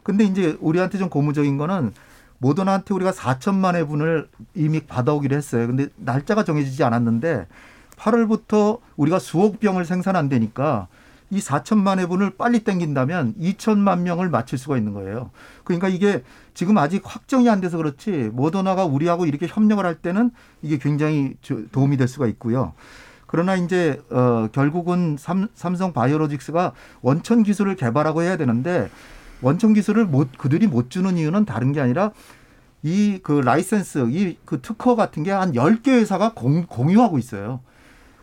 [0.03, 1.93] 근데 이제 우리한테 좀 고무적인 거는
[2.39, 5.67] 모더나한테 우리가 4천만 회분을 이미 받아오기로 했어요.
[5.67, 7.47] 근데 날짜가 정해지지 않았는데
[7.97, 10.89] 8월부터 우리가 수억 병을 생산한다니까
[11.33, 15.31] 이 4천만 회분을 빨리 땡긴다면 2천만 명을 맞출 수가 있는 거예요.
[15.65, 16.23] 그러니까 이게
[16.53, 20.31] 지금 아직 확정이 안 돼서 그렇지 모더나가 우리하고 이렇게 협력을 할 때는
[20.61, 22.75] 이게 굉장히 저- 도움이 될 수가 있고요.
[23.27, 28.91] 그러나 이제 어 결국은 삼, 삼성 바이오로직스가 원천 기술을 개발하고 해야 되는데
[29.41, 32.11] 원천 기술을 못 그들이 못 주는 이유는 다른 게 아니라
[32.85, 37.61] 이 그 라이센스 이 그 특허 같은 게 한 10개 회사가 공, 공유하고 있어요.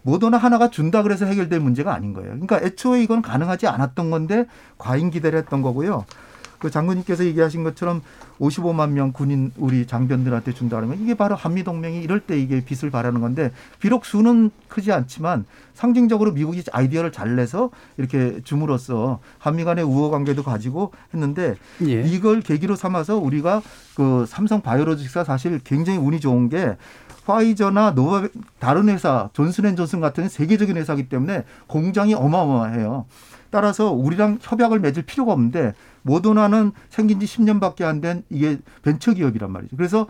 [0.04, 2.32] 모더나 하나가 준다 그래서 해결될 문제가 아닌 거예요.
[2.32, 4.46] 그러니까 애초에 이건 가능하지 않았던 건데
[4.78, 6.06] 과잉 기대를 했던 거고요.
[6.60, 8.02] 그 장군님께서 얘기하신 것처럼
[8.40, 12.92] 55만 명 군인 우리 장병들한테 준다는 건 이게 바로 한미 동맹이 이럴 때 이게 빛을
[12.92, 19.86] 발하는 건데 비록 수는 크지 않지만 상징적으로 미국이 아이디어를 잘 내서 이렇게 줌으로써 한미 간의
[19.86, 21.56] 우호 관계도 가지고 했는데
[21.88, 22.02] 예.
[22.02, 23.62] 이걸 계기로 삼아서 우리가
[23.96, 26.76] 그 삼성 바이오로직스가 사실 굉장히 운이 좋은 게
[27.30, 28.28] 화이자나 노바
[28.58, 33.06] 다른 회사 존슨앤존슨 같은 세계적인 회사이기 때문에 공장이 어마어마해요.
[33.52, 39.52] 따라서 우리랑 협약을 맺을 필요가 없는데 모더나는 생긴 지 10년밖에 안 된 이게 벤처 기업이란
[39.52, 39.78] 말이죠.
[39.78, 40.08] 그래서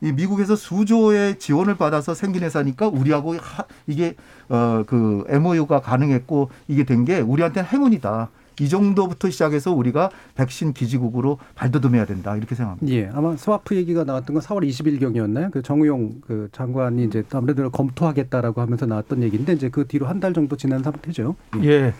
[0.00, 4.16] 이 미국에서 수조의 지원을 받아서 생긴 회사니까 우리하고 하, 이게
[4.48, 8.30] 어 그 MOU가 가능했고 이게 된 게 우리한테는 행운이다.
[8.60, 12.92] 이 정도부터 시작해서 우리가 백신 기지국으로 발돋움해야 된다 이렇게 생각합니다.
[12.94, 15.50] 예, 아마 스와프 얘기가 나왔던 건 4월 20일경이었나요?
[15.50, 20.32] 그 정우용 그 장관이 이제 아무래도 검토하겠다라고 하면서 나왔던 얘기인데 이제 그 뒤로 한 달
[20.32, 21.34] 정도 지난 상태죠.
[21.64, 21.92] 예.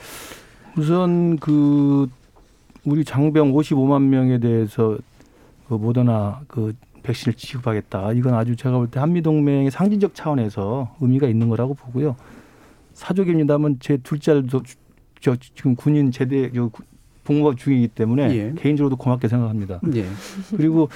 [0.77, 2.09] 우선 그
[2.85, 4.97] 우리 장병 55만 명에 대해서
[5.69, 8.13] 그 모더나 그 백신을 지급하겠다.
[8.13, 12.15] 이건 아주 제가 볼 때 한미 동맹의 상징적 차원에서 의미가 있는 거라고 보고요.
[12.95, 14.77] 사족입니다만 제 둘째 아들도 주-
[15.23, 16.83] 저 지금 군인 제대 저 구-
[17.25, 18.53] 복무가 중이기 때문에 예.
[18.59, 19.81] 개인적으로도 고맙게 생각합니다.
[19.95, 20.05] 예.
[20.57, 20.89] 그리고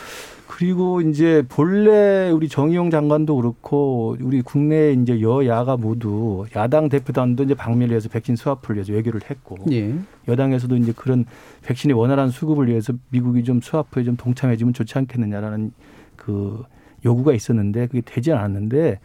[0.49, 7.55] 그리고 이제 본래 우리 정의용 장관도 그렇고 우리 국내 이제 여야가 모두 야당 대표단도 이제
[7.55, 9.95] 방미를 해서 백신 수합을 위해서 외교를 했고 예.
[10.27, 11.24] 여당에서도 이제 그런
[11.62, 15.70] 백신의 원활한 수급을 위해서 미국이 좀 수합에 좀 동참해주면 좋지 않겠느냐라는
[16.16, 16.64] 그
[17.05, 18.99] 요구가 있었는데 그게 되지 않았는데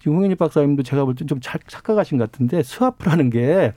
[0.00, 3.72] 지금 홍현희 박사님도 제가 볼 때 좀 착각하신 것 같은데 수합이라는 게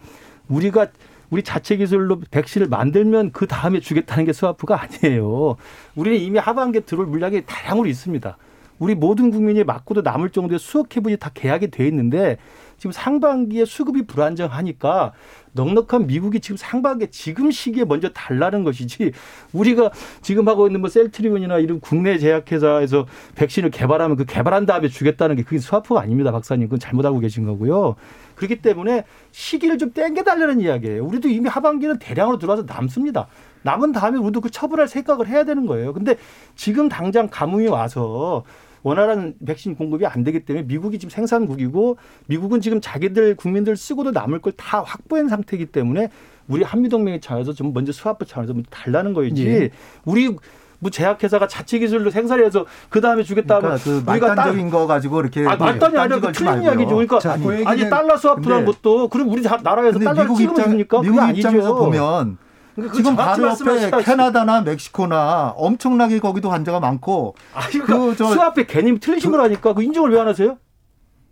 [0.47, 0.87] 우리가
[1.29, 5.55] 우리 자체 기술로 백신을 만들면 그 다음에 주겠다는 게 스와프가 아니에요.
[5.95, 8.37] 우리는 이미 하반기에 들어올 물량이 다량으로 있습니다.
[8.77, 12.37] 우리 모든 국민이 맞고도 남을 정도의 수억 회분이 다 계약이 돼 있는데
[12.77, 15.13] 지금 상반기에 수급이 불안정하니까
[15.53, 19.13] 넉넉한 미국이 지금 상반기에 지금 시기에 먼저 달라는 것이지
[19.53, 19.91] 우리가
[20.21, 25.43] 지금 하고 있는 뭐 셀트리온이나 이런 국내 제약회사에서 백신을 개발하면 그 개발한 다음에 주겠다는 게
[25.43, 26.67] 그게 스와프가 아닙니다, 박사님.
[26.67, 27.95] 그건 잘못 알고 계신 거고요.
[28.35, 31.05] 그렇기 때문에 시기를 좀 땡겨달라는 이야기예요.
[31.05, 33.27] 우리도 이미 하반기는 대량으로 들어와서 남습니다.
[33.63, 35.93] 남은 다음에 우리도 그 처분할 생각을 해야 되는 거예요.
[35.93, 36.15] 근데
[36.55, 38.43] 지금 당장 가뭄이 와서
[38.83, 44.41] 원활한 백신 공급이 안 되기 때문에 미국이 지금 생산국이고 미국은 지금 자기들 국민들 쓰고도 남을
[44.41, 46.09] 걸 다 확보한 상태이기 때문에
[46.47, 49.69] 우리 한미동맹의 차원에서 좀 먼저 수합부 차원에서 먼저 달라는 거이지 예.
[50.05, 50.35] 우리
[50.79, 55.21] 뭐 제약회사가 자체 기술로 생산해서 그 다음에 주겠다고 그러니까 그 우리가 딸- 말단적인 거 가지고
[55.21, 56.63] 이렇게 아, 말단이 아니라 그 틀린.
[56.63, 56.89] 이야기죠.
[56.89, 60.55] 그러니까 자, 그 아니 얘기는- 달러 근데- 것도 그럼 우리 자- 나라에서 근데 달러를 미국
[60.55, 61.01] 줍니까?
[61.31, 62.37] 입장에서 보면
[62.75, 64.03] 그러니까 지금 정확히 바로 옆에.
[64.03, 67.35] 캐나다나 멕시코나 엄청나게 거기도 환자가 많고
[67.71, 70.57] 그러니까 그 저- 수합의 개념이 틀리신 거라니까 그 인정을 왜 안 하세요?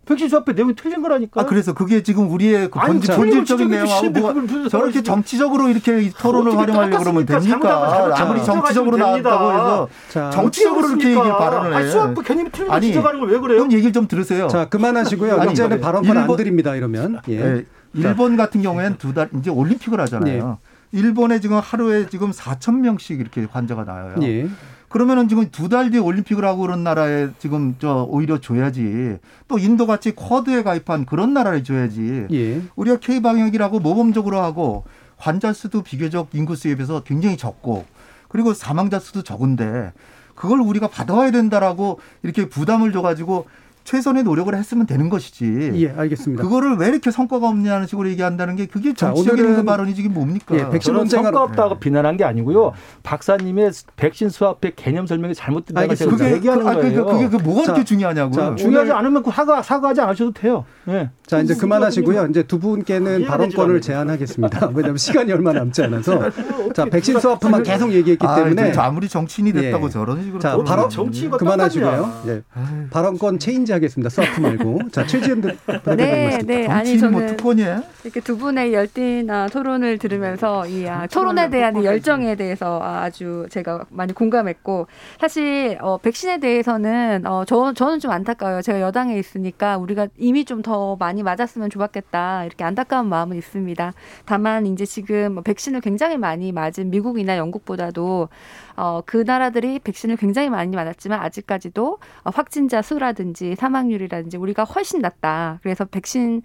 [0.06, 1.40] 백신 수합의 내용이 틀린 거라니까.
[1.40, 6.56] 아 그래서 그게 지금 우리의 그 아니, 본질, 본질적인 내용하고 저렇게 정치적으로 이렇게 이 토론을
[6.56, 7.26] 활용하려고 그러면?
[7.26, 8.14] 됩니까?
[8.16, 11.76] 아 무리 잘못 정치적으로 나왔다고 해서 자, 정치적으로 이렇게 얘기 발언을 해.
[11.76, 13.58] 아니, 수합의 개념이 틀린 거 지적하는 걸 왜 그래요?
[13.58, 14.48] 그럼 얘기를 좀 들으세요.
[14.48, 15.40] 자, 그만하시고요.
[15.40, 16.74] 아니, 이제는 발언권 안 일본- 드립니다.
[16.76, 17.20] 이러면.
[17.28, 17.40] 예.
[17.58, 17.66] 예.
[17.94, 20.58] 일본 같은 경우에는 두 달 이제 올림픽을 하잖아요.
[20.92, 24.14] 일본에 지금 하루에 지금 4천 명씩 이렇게 환자가 나와요.
[24.22, 24.48] 예.
[24.94, 29.18] 그러면은 지금 두 달 뒤에 올림픽을 하고 그런 나라에 지금 저 오히려 줘야지.
[29.48, 32.28] 또 인도 같이 쿼드에 가입한 그런 나라를 줘야지.
[32.30, 32.62] 예.
[32.76, 34.84] 우리가 K 방역이라고 모범적으로 하고
[35.16, 37.84] 환자 수도 비교적 인구 수에 비해서 굉장히 적고
[38.28, 39.92] 그리고 사망자 수도 적은데
[40.36, 43.46] 그걸 우리가 받아와야 된다라고 이렇게 부담을 줘가지고
[43.84, 45.72] 최선의 노력을 했으면 되는 것이지.
[45.74, 46.42] 예, 알겠습니다.
[46.42, 50.54] 그거를 왜 이렇게 성과가 없냐는 식으로 얘기한다는 게 그게 자, 정치적인 그 발언이 지금 뭡니까?
[50.56, 52.72] 예, 백신 저는 성과 없다고 비난한 게 아니고요.
[53.02, 56.16] 박사님의 백신 수합의 개념 설명이 잘못된다고 알겠습니다.
[56.16, 57.04] 제가 그게 얘기하는 그- 아, 거예요.
[57.04, 58.32] 그게, 그게 뭐가 자, 그렇게 중요하냐고.
[58.32, 60.64] 자, 중요하지 않으면 그 사과 사과하지 않으셔도 돼요.
[60.88, 61.10] 예.
[61.26, 62.26] 자, 이제 그만하시고요.
[62.26, 64.68] 이제 두 분께는 이해가 발언권을 제한하겠습니다.
[64.74, 66.30] 왜냐하면 시간이 얼마 남지 않아서.
[66.74, 68.72] 자, 백신 수업만 계속 얘기했기 아, 때문에.
[68.72, 69.90] 저 아무리 정치인이 됐다고 예.
[69.90, 70.40] 저런 식으로.
[70.40, 72.22] 자, 또 발언 정치가 그만하시고요.
[72.28, 72.42] 예.
[72.90, 74.08] 발언권 체인지 하겠습니다.
[74.10, 74.90] 수업 말고.
[74.90, 76.38] 자, 최지은 대표님 네.
[76.44, 76.66] 네.
[76.66, 77.82] 아니 정치인이 뭐 저는 특권이야?
[78.02, 83.02] 이렇게 두 분의 열띤 아, 토론을 들으면서 이 아, 토론에 대한 이 열정에 대해서 아,
[83.04, 84.88] 아주 제가 많이 공감했고
[85.20, 88.60] 사실 어, 백신에 대해서는 어, 저, 저는 좀 안타까워요.
[88.62, 93.92] 제가 여당에 있으니까 우리가 이미 좀 더 많이 맞았으면 좋았겠다 이렇게 안타까운 마음은 있습니다.
[94.24, 98.28] 다만 이제 지금 뭐 백신을 굉장히 많이 맞은 미국이나 영국보다도
[98.76, 105.60] 어, 그 나라들이 백신을 굉장히 많이 맞았지만 아직까지도 어, 확진자 수라든지 사망률이라든지 우리가 훨씬 낮다.
[105.62, 106.42] 그래서 백신을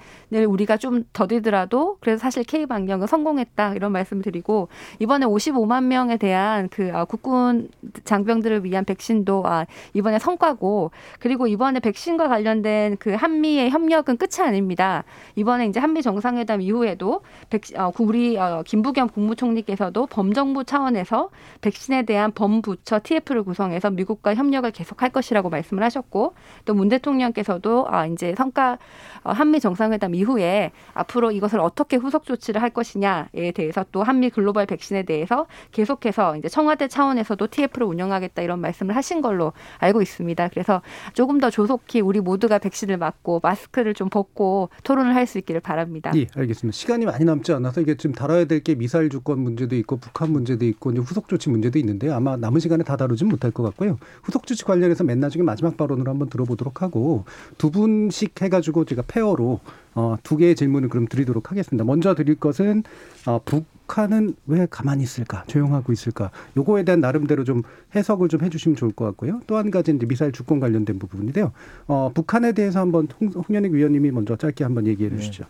[0.48, 4.70] 우리가 좀 더디더라도 그래서 사실 K 방역은 성공했다 이런 말씀 드리고
[5.00, 7.70] 이번에 55만 명에 대한 그 아, 국군
[8.04, 15.04] 장병들을 위한 백신도 아, 이번에 성과고 그리고 이번에 백신과 관련된 그 한미의 협력은 끝이 아닙니다.
[15.36, 21.30] 이번에 이제 한미 정상회담 이후에도 백신, 어, 우리 어, 김부겸 국무총리께서도 범정부 차원에서
[21.62, 26.34] 백신에 대한 범부처 TF를 구성해서 미국과 협력을 계속할 것이라고 말씀을 하셨고
[26.66, 28.78] 또 문 대통령께서도 아, 이제 성과
[29.24, 34.66] 어, 한미 정상회담 이후에 앞으로 이것을 어떻게 후속 조치를 할 것이냐에 대해서 또 한미 글로벌
[34.66, 40.50] 백신에 대해서 계속해서 이제 청와대 차원에서도 TF를 운영하겠다 이런 말씀을 하신 걸로 알고 있습니다.
[40.50, 40.82] 그래서
[41.14, 46.12] 조금 더 조속히 우리 모두가 백신을 맞고 마스크를 좀 벗고 토론을 할 수 있기를 바랍니다.
[46.16, 46.76] 예, 알겠습니다.
[46.76, 50.66] 시간이 많이 남지 않아서 이게 지금 다뤄야 될 게 미사일 주권 문제도 있고 북한 문제도
[50.66, 53.98] 있고 후속 조치 문제도 있는데 아마 남은 시간에 다 다루진 못할 것 같고요.
[54.24, 57.26] 후속 조치 관련해서 맨 나중에 마지막 발언으로 한번 들어보도록 하고
[57.58, 59.60] 두 분씩 해가지고 제가 페어로
[59.96, 61.84] 어, 두 개의 질문을 그럼 드리도록 하겠습니다.
[61.84, 62.84] 먼저 드릴 것은
[63.26, 66.32] 어, 북한은 왜 가만히 있을까, 조용하고 있을까?
[66.56, 67.64] 요거에 대한 나름대로 좀
[67.96, 69.42] 해석을 좀 해주시면 좋을 것 같고요.
[69.48, 71.52] 또 한 가지 이제 미사일 주권 관련된 부분인데요.
[71.88, 75.44] 어, 북한에 대해서 한번 홍, 홍현익 위원님이 먼저 짧게 한번 얘기해 주시죠.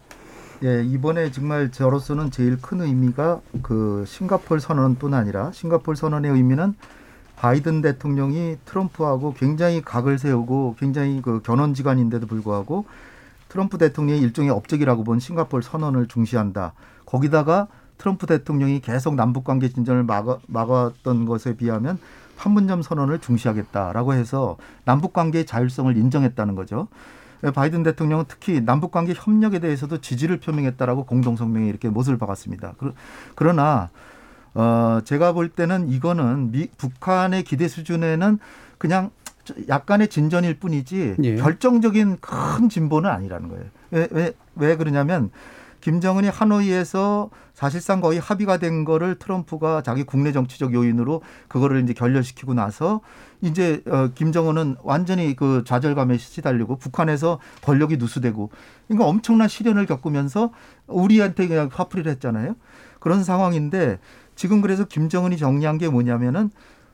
[0.62, 6.74] 예, 이번에 정말 저로서는 제일 큰 의미가 그 싱가폴 선언뿐 아니라 싱가폴 선언의 의미는
[7.38, 12.84] 바이든 대통령이 트럼프하고 굉장히 각을 세우고 굉장히 그 견원지간인데도 불구하고
[13.48, 16.74] 트럼프 대통령이 일종의 업적이라고 본 싱가폴 선언을 중시한다.
[17.06, 22.00] 거기다가 트럼프 대통령이 계속 남북 관계 진전을 막아, 막았던 것에 비하면
[22.36, 26.90] 판문점 선언을 중시하겠다라고 해서 남북 관계의 자율성을 인정했다는 거죠.
[27.42, 32.74] 바이든 대통령은 특히 남북 관계 협력에 대해서도 지지를 표명했다라고 공동 성명에 이렇게 못을 박았습니다.
[33.36, 33.90] 그러나
[34.54, 38.40] 어 제가 볼 때는 이거는 미, 북한의 기대 수준에는
[38.78, 39.12] 그냥
[39.68, 41.36] 약간의 진전일 뿐이지 예.
[41.38, 43.66] 결정적인 큰 진보는 아니라는 거예요.
[43.92, 45.32] 왜, 왜, 왜 그러냐면
[45.82, 52.54] 김정은이 하노이에서 사실상 거의 합의가 된 거를 트럼프가 자기 국내 정치적 요인으로 그거를 이제 결렬시키고
[52.54, 53.02] 나서
[53.42, 58.50] 이제 어 김정은은 완전히 그 좌절감에 시달리고 북한에서 권력이 누수되고
[58.88, 60.52] 그러니까 엄청난 시련을 겪으면서
[60.88, 62.56] 우리한테 그냥 화풀이를 했잖아요.
[63.00, 64.00] 그런 상황인데
[64.36, 66.50] 지금 그래서 김정은이 정리한 게 뭐냐면은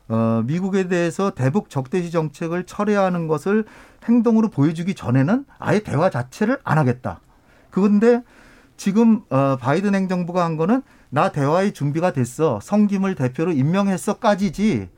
[0.08, 3.64] 어, 미국에 대해서 대북 적대시 정책을 철회하는 것을
[4.04, 7.20] 행동으로 보여주기 전에는 아예 대화 자체를 안 하겠다.
[7.70, 8.22] 그런데
[8.76, 12.60] 지금 어, 바이든 행정부가 한 거는 나 대화의 준비가 됐어.
[12.62, 14.88] 성김을 대표로 임명했어까지지.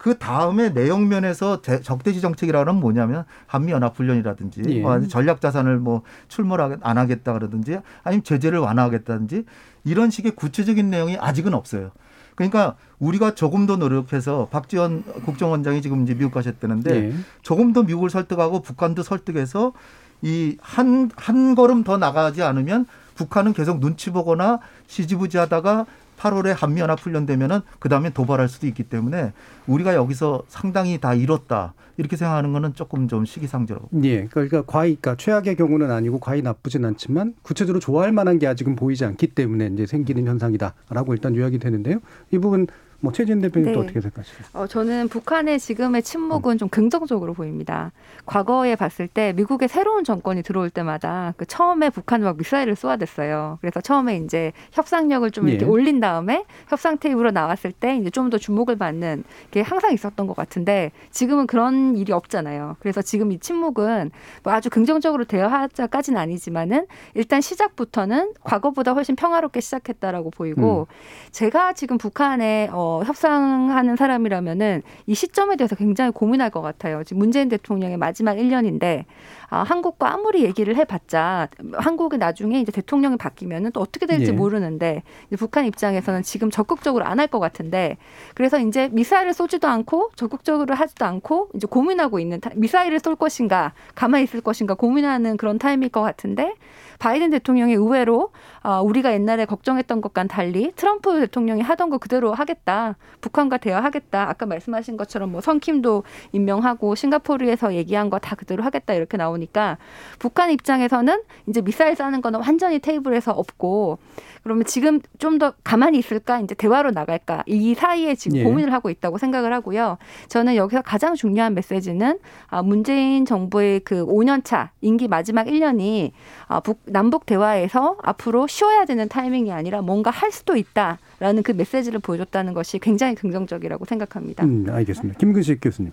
[0.00, 4.80] 그 다음에 내용 면에서 적대시 정책이라는 뭐냐면 한미 연합 훈련이라든지 예.
[4.80, 9.44] 뭐 전략 자산을 뭐 출몰 안 하겠다 그러든지 아니면 제재를 완화하겠다든지
[9.84, 11.90] 이런 식의 구체적인 내용이 아직은 없어요.
[12.34, 17.12] 그러니까 우리가 조금 더 노력해서 박지원 국정원장이 지금 이제 미국 가셨다는데 예.
[17.42, 19.74] 조금 더 미국을 설득하고 북한도 설득해서
[20.22, 22.86] 이 한 한 걸음 더 나가지 않으면
[23.16, 25.84] 북한은 계속 눈치 보거나 시지부지하다가
[26.20, 29.32] 8월에 한미 연합 훈련 되면은 그 다음에 도발할 수도 있기 때문에
[29.66, 33.88] 우리가 여기서 상당히 다 잃었다 이렇게 생각하는 거는 조금 좀 시기상조라고.
[34.04, 38.76] 예, 그러니까 과히, 그러니까 최악의 경우는 아니고 과히 나쁘진 않지만 구체적으로 좋아할 만한 게 아직은
[38.76, 42.00] 보이지 않기 때문에 이제 생기는 현상이다라고 일단 요약이 되는데요.
[42.30, 42.66] 이 부분
[43.00, 43.84] 뭐 최진 대표님 또 네.
[43.84, 44.44] 어떻게 생각하시나요?
[44.54, 47.92] 어, 저는 북한의 지금의 침묵은 좀 긍정적으로 보입니다.
[48.26, 53.58] 과거에 봤을 때 미국의 새로운 정권이 들어올 때마다 그 처음에 북한이 막 미사일을 쏘아댔어요.
[53.60, 55.68] 그래서 처음에 이제 협상력을 좀 이렇게 예.
[55.68, 60.36] 올린 다음에 협상 테이블로 나왔을 때 이제 좀 더 주목을 받는 게 항상 있었던 것
[60.36, 62.76] 같은데 지금은 그런 일이 없잖아요.
[62.78, 64.10] 그래서 지금 이 침묵은
[64.44, 70.86] 뭐 아주 긍정적으로 대화하자까지는 아니지만은 일단 시작부터는 과거보다 훨씬 평화롭게 시작했다라고 보이고
[71.32, 77.02] 제가 지금 북한에 어, 협상하는 사람이라면은 이 시점에 대해서 굉장히 고민할 것 같아요.
[77.04, 79.04] 지금 문재인 대통령의 마지막 1년인데
[79.52, 84.32] 아, 한국과 아무리 얘기를 해봤자 한국이 나중에 이제 대통령이 바뀌면은 또 어떻게 될지 예.
[84.32, 87.98] 모르는데 이제 북한 입장에서는 지금 적극적으로 안 할 것 같은데
[88.34, 93.72] 그래서 이제 미사일을 쏘지도 않고 적극적으로 하지도 않고 이제 고민하고 있는 타- 미사일을 쏠 것인가
[93.94, 96.54] 가만히 있을 것인가 고민하는 그런 타임일 것 같은데
[97.00, 98.30] 바이든 대통령이 의외로
[98.62, 102.96] 아, 우리가 옛날에 걱정했던 것과는 달리 트럼프 대통령이 하던 거 그대로 하겠다.
[103.22, 104.28] 북한과 대화하겠다.
[104.28, 109.78] 아까 말씀하신 것처럼 뭐 성킴도 임명하고 싱가포르에서 얘기한 거 다 그대로 하겠다 이렇게 나오 니까
[110.18, 113.98] 북한 입장에서는 이제 미사일 쏘는 거는 완전히 테이블에서 없고
[114.42, 118.44] 그러면 지금 좀 더 가만히 있을까 이제 대화로 나갈까 이 사이에 지금 예.
[118.44, 119.96] 고민을 하고 있다고 생각을 하고요.
[120.28, 122.18] 저는 여기서 가장 중요한 메시지는
[122.48, 126.12] 아, 문재인 정부의 그 5년 차 임기 마지막 1년이
[126.46, 131.52] 아, 북, 남북 대화에서 앞으로 쉬어야 되는 타이밍이 아니라 뭔가 할 수도 있다 라는 그
[131.52, 134.44] 메시지를 보여줬다는 것이 굉장히 긍정적이라고 생각합니다.
[134.44, 135.18] 음, 알겠습니다.
[135.18, 135.92] 김근식 교수님.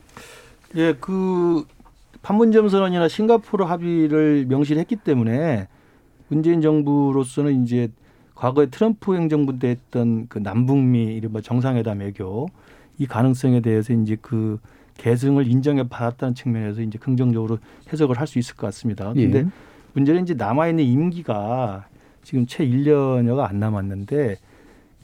[0.75, 1.63] 예, 그
[2.21, 5.67] 판문점 선언이나 싱가포르 합의를 명시했기 때문에
[6.27, 7.89] 문재인 정부로서는 이제
[8.35, 12.47] 과거에 트럼프 행정부 때 했던 그 남북미 이른바 정상회담 외교
[12.97, 14.59] 이 가능성에 대해서 이제 그
[14.97, 17.59] 계승을 인정해 받았다는 측면에서 이제 긍정적으로
[17.91, 19.13] 해석을 할 수 있을 것 같습니다.
[19.13, 19.45] 근데 예.
[19.93, 21.87] 문제는 이제 남아 있는 임기가
[22.23, 24.37] 지금 채 1년여가 안 남았는데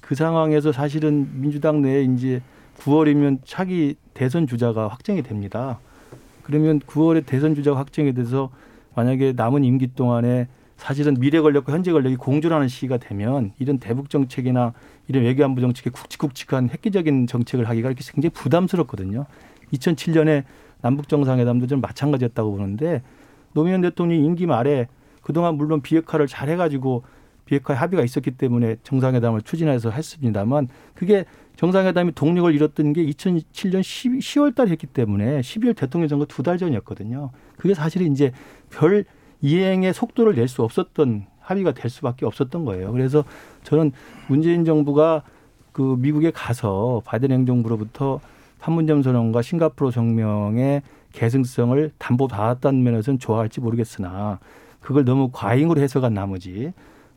[0.02, 2.42] 그 상황에서 사실은 민주당 내에 이제
[2.80, 5.80] 9월이면 차기 대선 주자가 확정이 됩니다.
[6.44, 8.52] 그러면 9월에 대선 주자가 확정이 돼서
[8.96, 14.74] 만약에 남은 임기 동안에 사실은 미래 권력과 현재 권력이 공존하는 시기가 되면 이런 대북 정책이나
[15.08, 19.26] 이런 외교안보 정책에 굵직굵직한 획기적인 정책을 하기가 이렇게 굉장히 부담스럽거든요.
[19.74, 20.44] 2007년에
[20.82, 23.02] 남북 정상회담도 좀 마찬가지였다고 보는데
[23.54, 24.88] 노무현 대통령이 임기 말에
[25.22, 27.04] 그동안 물론 비핵화를 잘 해가지고
[27.46, 31.26] 비핵화 합의가 있었기 때문에 정상회담을 추진해서 했습니다만 그게
[31.56, 36.58] 정상회담이 동력을 잃었던 게 2007년 10, 10월 달에 했기 때문에 12월 대통령 선거 두 달
[36.58, 37.32] 전이었거든요.
[37.58, 38.32] 그게 사실은 이제
[38.70, 39.06] 별
[39.42, 42.92] 이행의 속도를 낼 수 없었던 합의가 될 수밖에 없었던 거예요.
[42.92, 43.24] 그래서
[43.64, 43.92] 저는
[44.28, 45.24] 문재인 정부가
[45.74, 48.22] 그 미국에 가서 바이든 행정부로부터
[48.60, 50.82] 판문점 선언과 싱가포르 정명의
[51.12, 54.40] 계승성을 담보받았다는 면에서는 좋아할지 모르겠으나
[54.80, 56.72] 그걸 너무 과잉으로 해석한 나머지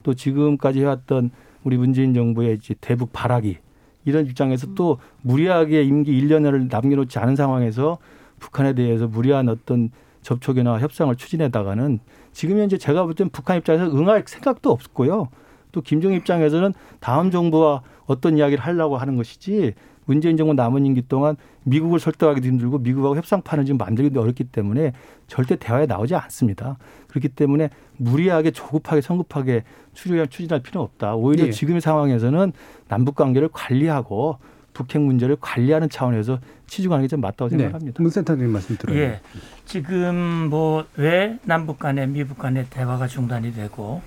[0.07, 1.31] 또 지금까지 해왔던
[1.65, 3.59] 우리 문재인 정부의 이제 대북 발악이
[4.05, 7.99] 이런 입장에서 또 무리하게 임기 1년을 남겨놓지 않은 상황에서
[8.39, 9.91] 북한에 대해서 무리한 어떤
[10.23, 11.99] 접촉이나 협상을 추진해다가는
[12.33, 15.29] 지금 현재 제가 볼 땐 북한 입장에서 응할 생각도 없고요.
[15.73, 21.37] 또 김정 입장에서는 다음 정부와 어떤 이야기를 하려고 하는 것이지 문재인 정부 남은 임기 동안
[21.65, 24.93] 미국을 설득하기도 힘들고 미국하고 협상판을 지금 만들기도 어렵기 때문에
[25.27, 26.79] 절대 대화에 나오지 않습니다.
[27.09, 31.17] 그렇기 때문에 무리하게 조급하게 성급하게 추진할, 추진할 필요는 없다.
[31.17, 31.51] 오히려 예.
[31.51, 32.53] 지금의 상황에서는
[32.89, 34.39] 남북 관계를 관리하고
[34.75, 37.57] 북핵 문제를 관리하는 차원에서 치중하는 게 좀 맞다고 네.
[37.59, 38.03] 생각합니다.
[38.03, 38.99] 문센터님 말씀 들어요.
[38.99, 39.21] 예.
[39.65, 44.03] 지금 뭐 왜 남북 간에 미북 간의 대화가 중단이 되고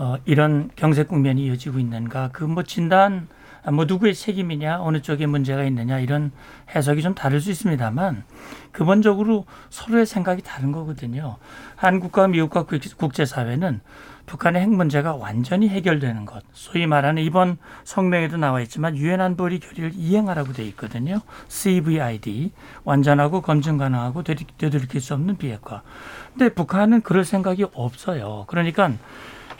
[0.00, 3.28] 어, 이런 경제 국면이 이어지고 있는가 그 뭐 진단
[3.62, 6.32] 아, 뭐 누구의 책임이냐 어느 쪽에 문제가 있느냐 이런
[6.74, 8.24] 해석이 좀 다를 수 있습니다만
[8.72, 11.36] 근본적으로 서로의 생각이 다른 거거든요.
[11.76, 13.80] 한국과 미국과 국- 국제사회는
[14.24, 19.90] 북한의 핵 문제가 완전히 해결되는 것, 소위 말하는 이번 성명에도 나와 있지만 유엔 안보리 결의를
[19.94, 21.20] 이행하라고 돼 있거든요.
[21.48, 22.52] CVID
[22.84, 25.82] 완전하고 검증 가능하고 되돌이킬 수 없는 비핵화.
[26.32, 28.44] 근데 북한은 그럴 생각이 없어요.
[28.46, 28.92] 그러니까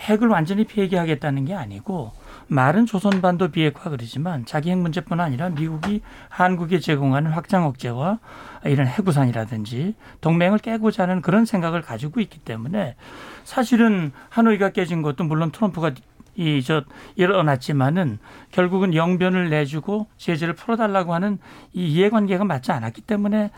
[0.00, 2.12] 핵을 완전히 폐기하겠다는 게 아니고
[2.48, 8.18] 말은 조선반도 비핵화 그러지만 자기 핵 문제뿐 아니라 미국이 한국에 제공하는 확장 억제와
[8.64, 12.96] 이런 해구산이라든지 동맹을 깨고자 하는 그런 생각을 가지고 있기 때문에
[13.44, 15.92] 사실은 하노이가 깨진 것도 물론 트럼프가
[16.36, 16.84] 이저
[17.16, 18.18] 일어났지만은
[18.50, 21.38] 결국은 영변을 내주고 제재를 풀어달라고 하는
[21.74, 23.50] 이 이해관계가 맞지 않았기 때문에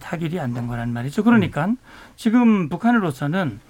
[0.00, 1.24] 타결이 안 된 거란 말이죠.
[1.24, 1.68] 그러니까
[2.16, 3.60] 지금 북한으로서는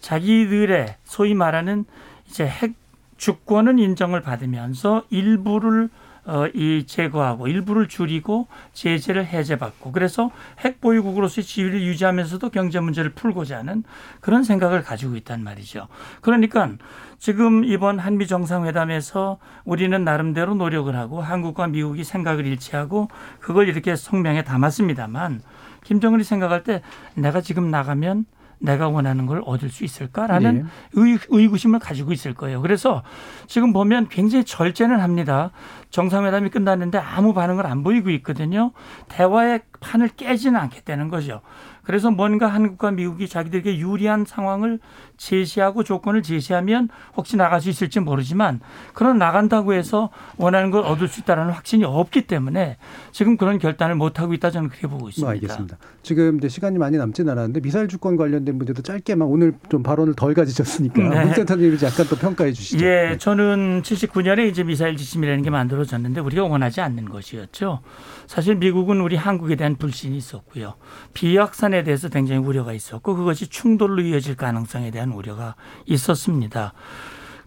[0.00, 1.84] 자기들의 소위 말하는
[2.28, 2.74] 이제 핵
[3.16, 5.88] 주권은 인정을 받으면서 일부를
[6.26, 13.58] 어, 이 제거하고 일부를 줄이고 제재를 해제받고 그래서 핵 보유국으로서의 지위를 유지하면서도 경제 문제를 풀고자
[13.58, 13.84] 하는
[14.20, 15.86] 그런 생각을 가지고 있단 말이죠.
[16.22, 16.72] 그러니까
[17.20, 24.42] 지금 이번 한미 정상회담에서 우리는 나름대로 노력을 하고 한국과 미국이 생각을 일치하고 그걸 이렇게 성명에
[24.42, 25.42] 담았습니다만
[25.84, 26.82] 김정은이 생각할 때
[27.14, 28.26] 내가 지금 나가면
[28.58, 30.64] 내가 원하는 걸 얻을 수 있을까라는 네.
[30.94, 32.62] 의, 의구심을 가지고 있을 거예요.
[32.62, 33.02] 그래서
[33.46, 35.50] 지금 보면 굉장히 절제는 합니다.
[35.90, 38.72] 정상회담이 끝났는데 아무 반응을 안 보이고 있거든요.
[39.08, 41.40] 대화의 판을 깨지는 않겠다는 거죠.
[41.82, 44.80] 그래서 뭔가 한국과 미국이 자기들에게 유리한 상황을
[45.16, 48.60] 제시하고 조건을 제시하면 혹시 나갈 수 있을지 모르지만
[48.94, 52.76] 그런 나간다고 해서 원하는 걸 얻을 수 있다는 확신이 없기 때문에
[53.12, 55.26] 지금 그런 결단을 못 하고 있다 저는 그렇게 보고 있습니다.
[55.26, 55.76] 뭐 알겠습니다.
[56.02, 60.34] 지금 이제 시간이 많이 남진 않았는데 미사일 주권 관련된 문제도 짧게만 오늘 좀 발언을 덜
[60.34, 61.24] 가지셨으니까 네.
[61.24, 62.84] 문 센터님이 약간 또 평가해 주시죠.
[62.84, 67.80] 예, 저는 79년에 이제 미사일 지침이라는 게 만들어졌는데 우리가 원하지 않는 것이었죠.
[68.26, 70.74] 사실 미국은 우리 한국에 대한 불신이 있었고요.
[71.14, 75.54] 비확산에 대해서 굉장히 우려가 있었고 그것이 충돌로 이어질 가능성에 대한 우려가
[75.86, 76.72] 있었습니다.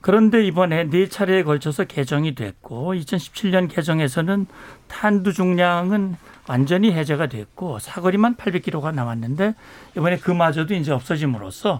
[0.01, 4.45] 그런데 이번에 네 차례에 걸쳐서 개정이 됐고 2017년 개정에서는
[4.87, 6.15] 탄두 중량은
[6.47, 9.55] 완전히 해제가 됐고 사거리만 800km가 남았는데
[9.97, 11.79] 이번에 그마저도 이제 없어짐으로써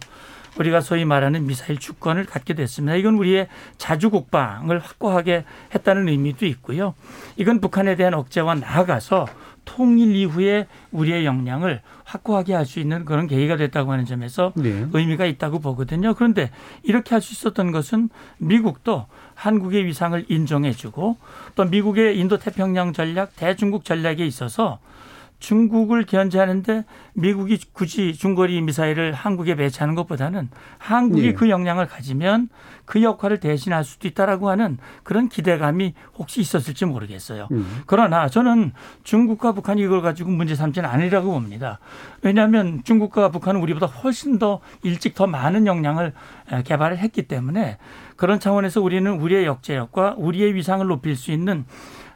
[0.58, 2.96] 우리가 소위 말하는 미사일 주권을 갖게 됐습니다.
[2.96, 6.96] 이건 우리의 자주 국방을 확고하게 했다는 의미도 있고요.
[7.38, 9.28] 이건 북한에 대한 억제와 나아가서
[9.66, 14.88] 통일 이후에 우리의 역량을 확고하게 할 수 있는 그런 계기가 됐다고 하는 점에서 네.
[14.94, 16.14] 의미가 있다고 보거든요.
[16.16, 16.52] 그런데
[16.84, 19.06] 이렇게 할 수 있었던 것은 미국도
[19.36, 21.18] 한국의 위상을 인정해주고
[21.56, 24.80] 또 미국의 인도 태평양 전략, 대중국 전략에 있어서
[25.40, 26.84] 중국을 견제하는데
[27.14, 31.34] 미국이 굳이 중거리 미사일을 한국에 배치하는 것보다는 한국이 예.
[31.34, 32.50] 그 역량을 가지면
[32.86, 37.48] 그 역할을 대신할 수도 있다라고 하는 그런 기대감이 혹시 있었을지 모르겠어요.
[37.52, 37.82] 음.
[37.86, 38.74] 그러나 저는
[39.04, 41.80] 중국과 북한이 이걸 가지고 문제 삼지는 않으리라고 봅니다.
[42.22, 46.14] 왜냐하면 중국과 북한은 우리보다 훨씬 더 일찍 더 많은 역량을
[46.52, 47.78] 에, 개발을 했기 때문에
[48.18, 51.66] 그런 차원에서 우리는 우리의 역제력과 우리의 위상을 높일 수 있는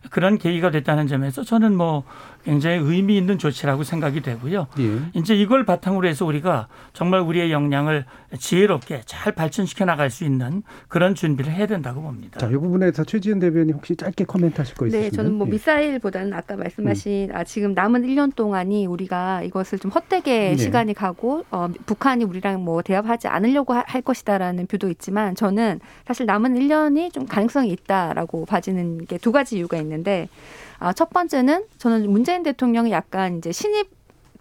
[0.09, 2.03] 그런 계기가 됐다는 점에서 저는 뭐
[2.43, 4.67] 굉장히 의미 있는 조치라고 생각이 되고요.
[4.79, 4.99] 예.
[5.13, 8.05] 이제 이걸 바탕으로 해서 우리가 정말 우리의 역량을
[8.37, 12.39] 지혜롭게 잘 발전시켜 나갈 수 있는 그런 준비를 해야 된다고 봅니다.
[12.39, 15.51] 자, 이 부분에서 최지은 대변인 혹시 짧게 코멘트 하실 거 있으시면 네, 저는 뭐 예.
[15.51, 20.57] 미사일보다는 아까 말씀하신 아, 지금 남은 1년 동안이 우리가 이것을 좀 헛되게 네.
[20.57, 26.25] 시간이 가고 어, 북한이 우리랑 뭐 대화하지 않으려고 하- 할 것이다라는 view도 있지만 저는 사실
[26.25, 30.27] 남은 1년이 좀 가능성이 있다라고 봐지는 게 두 가지 이유가 있는데
[30.83, 33.89] 아, 첫 번째는 저는 문재인 대통령이 약간 이제 신입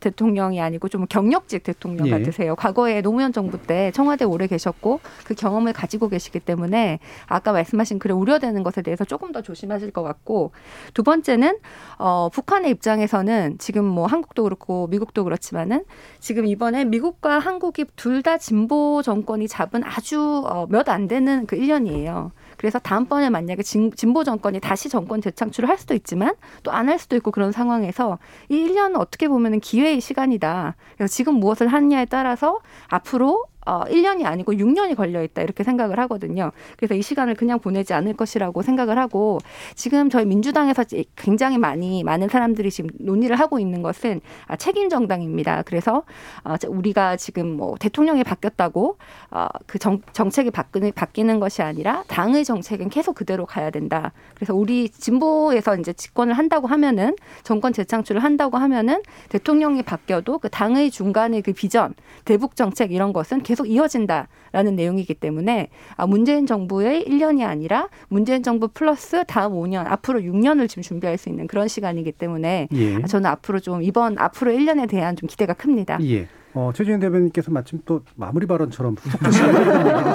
[0.00, 2.10] 대통령이 아니고 좀 경력직 대통령 예.
[2.10, 2.56] 같으세요.
[2.56, 8.18] 과거에 노무현 정부 때 청와대 오래 계셨고 그 경험을 가지고 계시기 때문에 아까 말씀하신 그런
[8.18, 10.50] 우려되는 것에 대해서 조금 더 조심하실 것 같고
[10.92, 11.56] 두 번째는
[11.98, 15.84] 어 북한의 입장에서는 지금 뭐 한국도 그렇고 미국도 그렇지만은
[16.18, 21.56] 지금 이번에 미국과 한국이 둘 다 진보 정권이 잡은 아주 어, 몇 안 되는 그
[21.56, 22.30] 1년이에요.
[22.62, 26.98] 그래서 다음번에 만약에 진, 진보 정권이 다시 정권 재창출을 할 수도 있지만 또 안 할
[27.00, 30.76] 수도 있고 그런 상황에서 이 1년은 어떻게 보면 은 기회의 시간이다.
[30.96, 36.52] 그래서 지금 무엇을 하느냐에 따라서 앞으로 어, 1년이 아니고 6년이 걸려 있다 이렇게 생각을 하거든요.
[36.76, 39.38] 그래서 이 시간을 그냥 보내지 않을 것이라고 생각을 하고
[39.74, 40.84] 지금 저희 민주당에서
[41.16, 45.62] 굉장히 많이 많은 사람들이 지금 논의를 하고 있는 것은 아, 책임 정당입니다.
[45.62, 46.02] 그래서
[46.44, 48.96] 어, 우리가 지금 뭐 대통령이 바뀌었다고
[49.30, 54.12] 어, 그 정, 정책이 바뀌는, 바뀌는 것이 아니라 당의 정책은 계속 그대로 가야 된다.
[54.34, 60.90] 그래서 우리 진보에서 이제 집권을 한다고 하면은 정권 재창출을 한다고 하면은 대통령이 바뀌어도 그 당의
[60.90, 61.94] 중간의 그 비전,
[62.24, 68.66] 대북 정책 이런 것은 계속 이어진다라는 내용이기 때문에 아, 문재인 정부의 1년이 아니라 문재인 정부
[68.68, 72.96] 플러스 다음 5년, 앞으로 6년을 지금 준비할 수 있는 그런 시간이기 때문에 예.
[72.96, 75.98] 아, 저는 앞으로 좀 이번 앞으로 1년에 대한 좀 기대가 큽니다.
[76.04, 76.28] 예.
[76.54, 78.96] 어, 최지은 대변인께서 마침 또 마무리 발언처럼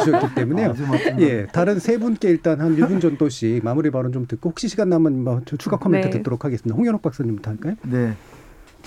[0.03, 0.73] 주셨기 때문에요.
[1.19, 5.23] 예, 다른 세 분께 일단 한 1분 정도씩 마무리 발언 좀 듣고 혹시 시간 남으면
[5.23, 6.17] 뭐 추가 코멘트 네.
[6.17, 6.75] 듣도록 하겠습니다.
[6.75, 7.75] 홍현옥 박사님부터 할까요?
[7.83, 8.13] 네.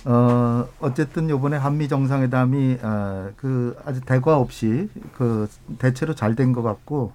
[0.07, 5.49] 어, 어쨌든 요번에 한미 정상회담이 어, 그 아주 대과 없이 그
[5.79, 7.13] 대체로 잘 된 것 같고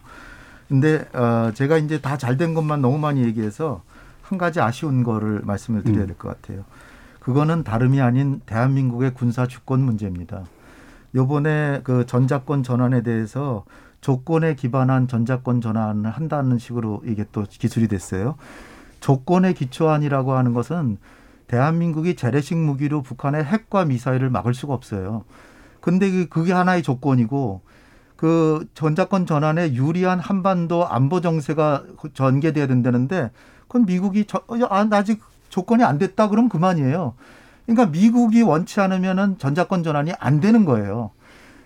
[0.69, 3.81] 근데 어, 제가 이제 다 잘 된 것만 너무 많이 얘기해서
[4.21, 6.63] 한 가지 아쉬운 거를 말씀을 드려야 될 것 같아요.
[7.19, 10.43] 그거는 다름이 아닌 대한민국의 군사 주권 문제입니다.
[11.15, 13.63] 요번에 그 전자권 전환에 대해서
[14.01, 18.35] 조건에 기반한 전자권 전환을 한다는 식으로 이게 또 기술이 됐어요.
[18.99, 20.97] 조건에 기초한이라고 하는 것은
[21.47, 25.23] 대한민국이 재래식 무기로 북한의 핵과 미사일을 막을 수가 없어요.
[25.81, 27.61] 근데 그- 그게 하나의 조건이고
[28.15, 31.83] 그 전자권 전환에 유리한 한반도 안보 정세가
[32.13, 33.31] 전개돼야 된다는데
[33.67, 37.13] 그건 미국이 저, 아, 아직 조건이 안 됐다 그러면 그만이에요.
[37.65, 41.11] 그러니까 미국이 원치 않으면은 전자권 전환이 안 되는 거예요.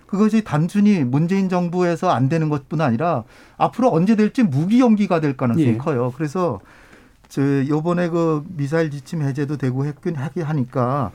[0.06, 3.26] 그것이 단순히 문재인 정부에서 안 되는 것뿐 아니라
[3.58, 5.78] 앞으로 언제 될지 무기 연기가 될 가능성이 예.
[5.78, 6.12] 커요.
[6.16, 6.60] 그래서
[7.30, 11.12] 저 요번에 그 미사일 지침 해제도 되고 했긴 하긴 하니까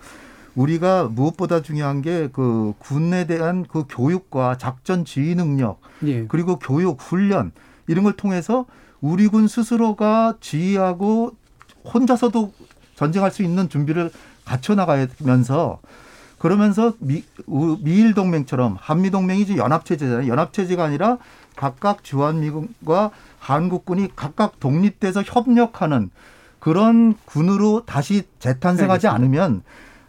[0.55, 6.27] 우리가 무엇보다 중요한 게 그 군에 대한 그 교육과 작전 지휘 능력 예.
[6.29, 7.51] 그리고 교육 훈련
[7.89, 8.65] 이런 걸 통해서
[9.01, 11.33] 우리 군 스스로가 지휘하고
[11.93, 12.53] 혼자서도
[12.95, 14.11] 전쟁할 수 있는 준비를
[14.45, 15.81] 갖춰 나가면서
[16.39, 20.29] 그러면서 미, 우- 미일 동맹처럼 한미 동맹이 이제 연합 체제잖아요.
[20.29, 21.19] 연합 체제가 아니라
[21.57, 26.11] 각각 주한미군과 한국군이 각각 독립돼서 협력하는
[26.59, 29.07] 그런 군으로 다시 재탄생하지.
[29.09, 29.63] 않으면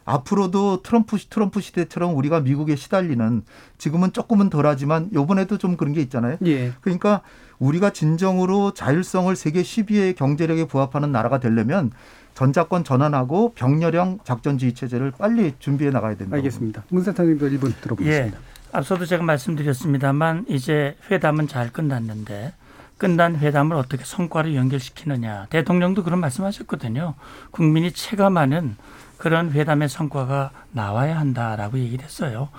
[0.05, 3.43] 앞으로도 트럼프 시- 트럼프 시대처럼 우리가 미국에 시달리는
[3.77, 6.37] 지금은 조금은 덜하지만 요번에도 좀 그런 게 있잖아요.
[6.45, 6.71] 예.
[6.81, 7.21] 그러니까
[7.57, 11.91] 우리가 진정으로 자율성을 세계 10위의 경제력에 부합하는 나라가 되려면
[12.35, 16.35] 전자권 전환하고 병렬형 작전 지휘 체제를 빨리 준비해 나가야 된다.
[16.35, 16.83] 알겠습니다.
[16.89, 18.37] 문센터님도 1분 들어보겠습니다.
[18.37, 18.54] 예.
[18.75, 22.53] 앞서도 제가 말씀드렸습니다만 이제 회담은 잘 끝났는데
[22.97, 25.47] 끝난 회담을 어떻게 성과로 연결시키느냐.
[25.49, 27.15] 대통령도 그런 말씀하셨거든요.
[27.51, 28.77] 국민이 체감하는
[29.17, 32.49] 그런 회담의 성과가 나와야 한다라고 얘기를 했어요.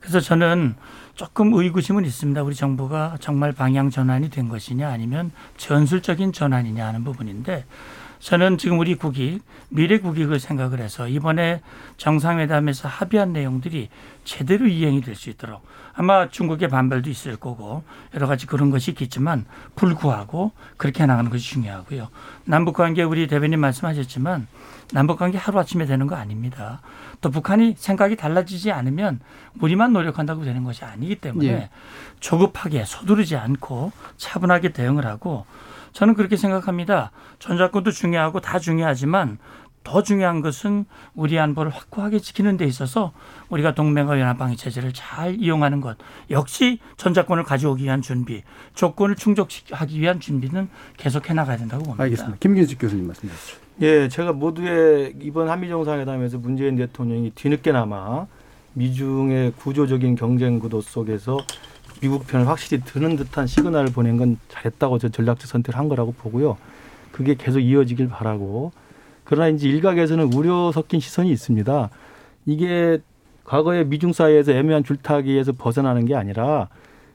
[0.00, 0.76] 그래서 저는
[1.14, 2.42] 조금 의구심은 있습니다.
[2.42, 7.66] 우리 정부가 정말 방향 전환이 된 것이냐 아니면 전술적인 전환이냐 하는 부분인데
[8.20, 11.62] 저는 지금 우리 국익, 미래 국익을 생각을 해서 이번에
[11.96, 13.88] 정상회담에서 합의한 내용들이
[14.24, 17.82] 제대로 이행이 될 수 있도록 아마 중국의 반발도 있을 거고
[18.14, 19.44] 여러 가지 그런 것이 있겠지만
[19.74, 22.08] 불구하고 그렇게 나가는 것이 중요하고요.
[22.44, 24.46] 남북 관계 우리 대변인 말씀하셨지만
[24.92, 26.80] 남북 관계 하루아침에 되는 거 아닙니다.
[27.20, 29.20] 또 북한이 생각이 달라지지 않으면
[29.60, 31.70] 우리만 노력한다고 되는 것이 아니기 때문에 예.
[32.20, 35.44] 조급하게 서두르지 않고 차분하게 대응을 하고
[35.92, 37.10] 저는 그렇게 생각합니다.
[37.38, 39.38] 전자권도 중요하고 다 중요하지만
[39.82, 40.84] 더 중요한 것은
[41.14, 43.12] 우리 안보를 확고하게 지키는 데 있어서
[43.48, 45.96] 우리가 동맹과 연합방위 체제를 잘 이용하는 것
[46.30, 48.42] 역시 전자권을 가져오기 위한 준비,
[48.74, 50.68] 조건을 충족하기 위한 준비는
[50.98, 52.04] 계속해 나가야 된다고 봅니다.
[52.04, 52.36] 알겠습니다.
[52.40, 53.56] 김균식 교수님 말씀 주시죠.
[53.80, 58.26] 예, 제가 모두의 이번 한미 정상회담에서 문재인 대통령이 뒤늦게나마
[58.74, 61.38] 미중의 구조적인 경쟁 구도 속에서
[62.00, 66.56] 미국 편을 확실히 드는 듯한 시그널을 보낸 건 잘했다고 저 전략적 선택을 한 거라고 보고요.
[67.12, 68.72] 그게 계속 이어지길 바라고.
[69.24, 71.90] 그러나 이제 일각에서는 우려 섞인 시선이 있습니다.
[72.46, 72.98] 이게
[73.44, 76.68] 과거에 미중 사이에서 애매한 줄타기에서 벗어나는 게 아니라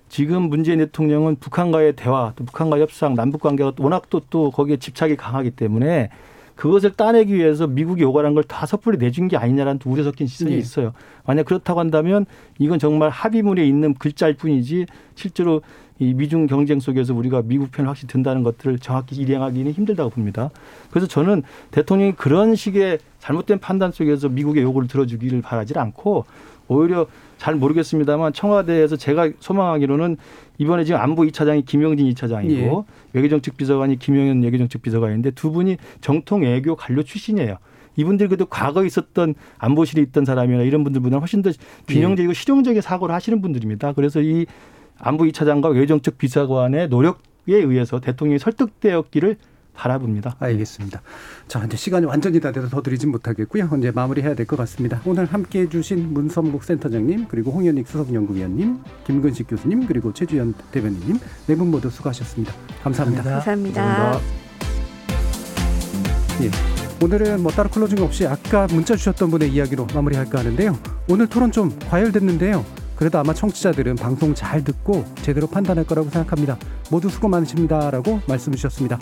[0.07, 5.15] 지금 문재인 대통령은 북한과의 대화, 또 북한과 협상, 남북 관계가 워낙 또, 또 거기에 집착이
[5.15, 6.09] 강하기 때문에
[6.55, 10.51] 그것을 따내기 위해서 미국이 요구한 걸 다 섣불리 내준 게 아니냐라는 또 우려 섞인 시선이
[10.51, 10.57] 네.
[10.57, 10.93] 있어요.
[11.25, 12.25] 만약 그렇다고 한다면
[12.59, 14.85] 이건 정말 합의문에 있는 글자일 뿐이지
[15.15, 15.61] 실제로
[15.97, 20.49] 이 미중 경쟁 속에서 우리가 미국 편을 확실히 든다는 것들을 정확히 일행하기는 힘들다고 봅니다.
[20.91, 26.25] 그래서 저는 대통령이 그런 식의 잘못된 판단 속에서 미국의 요구를 들어주기를 바라지 않고
[26.67, 27.07] 오히려
[27.37, 30.17] 잘 모르겠습니다만 청와대에서 제가 소망하기로는
[30.57, 32.83] 이번에 지금 안보 2차장이 김영진 2차장이고 예.
[33.13, 37.57] 외교정책 비서관이 김영현 외교정책 비서관인데 두 분이 정통 외교 관료 출신이에요.
[37.97, 41.51] 이분들 그래도 과거에 있었던 안보실에 있던 사람이나 이런 분들보다 훨씬 더
[41.87, 43.93] 균형적이고 실용적인 사고를 하시는 분들입니다.
[43.93, 44.45] 그래서 이
[44.97, 49.37] 안보 2차장과 외교정책 비서관의 노력에 의해서 대통령이 설득되었기를
[49.75, 50.35] 바라봅니다.
[50.39, 51.01] 알겠습니다.
[51.47, 53.69] 자, 이제 시간이 완전히 다 돼서 더 드리진 못하겠고요.
[53.77, 55.01] 이제 마무리해야 될 것 같습니다.
[55.05, 61.71] 오늘 함께 해주신 문선국 센터장님, 그리고 홍현익 수석연구위원님, 김근식 교수님, 그리고 최주연 대변인님, 네 분
[61.71, 62.53] 모두 수고하셨습니다.
[62.83, 63.23] 감사합니다.
[63.23, 64.19] 감사합니다.
[66.41, 66.51] 예.
[67.03, 70.77] 오늘은 뭐 따로 클로징 없이 아까 문자 주셨던 분의 이야기로 마무리할까 하는데요.
[71.09, 72.65] 오늘 토론 좀 과열됐는데요.
[72.95, 76.57] 그래도 아마 청취자들은 방송 잘 듣고 제대로 판단할 거라고 생각합니다.
[76.89, 78.97] 모두 수고 많으십니다라고 말씀 주셨습니다.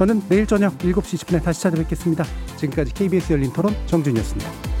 [0.00, 2.24] 저는 내일 저녁 7시 10분에 다시 찾아뵙겠습니다.
[2.56, 4.79] 지금까지 KBS 열린 토론 정준이었습니다.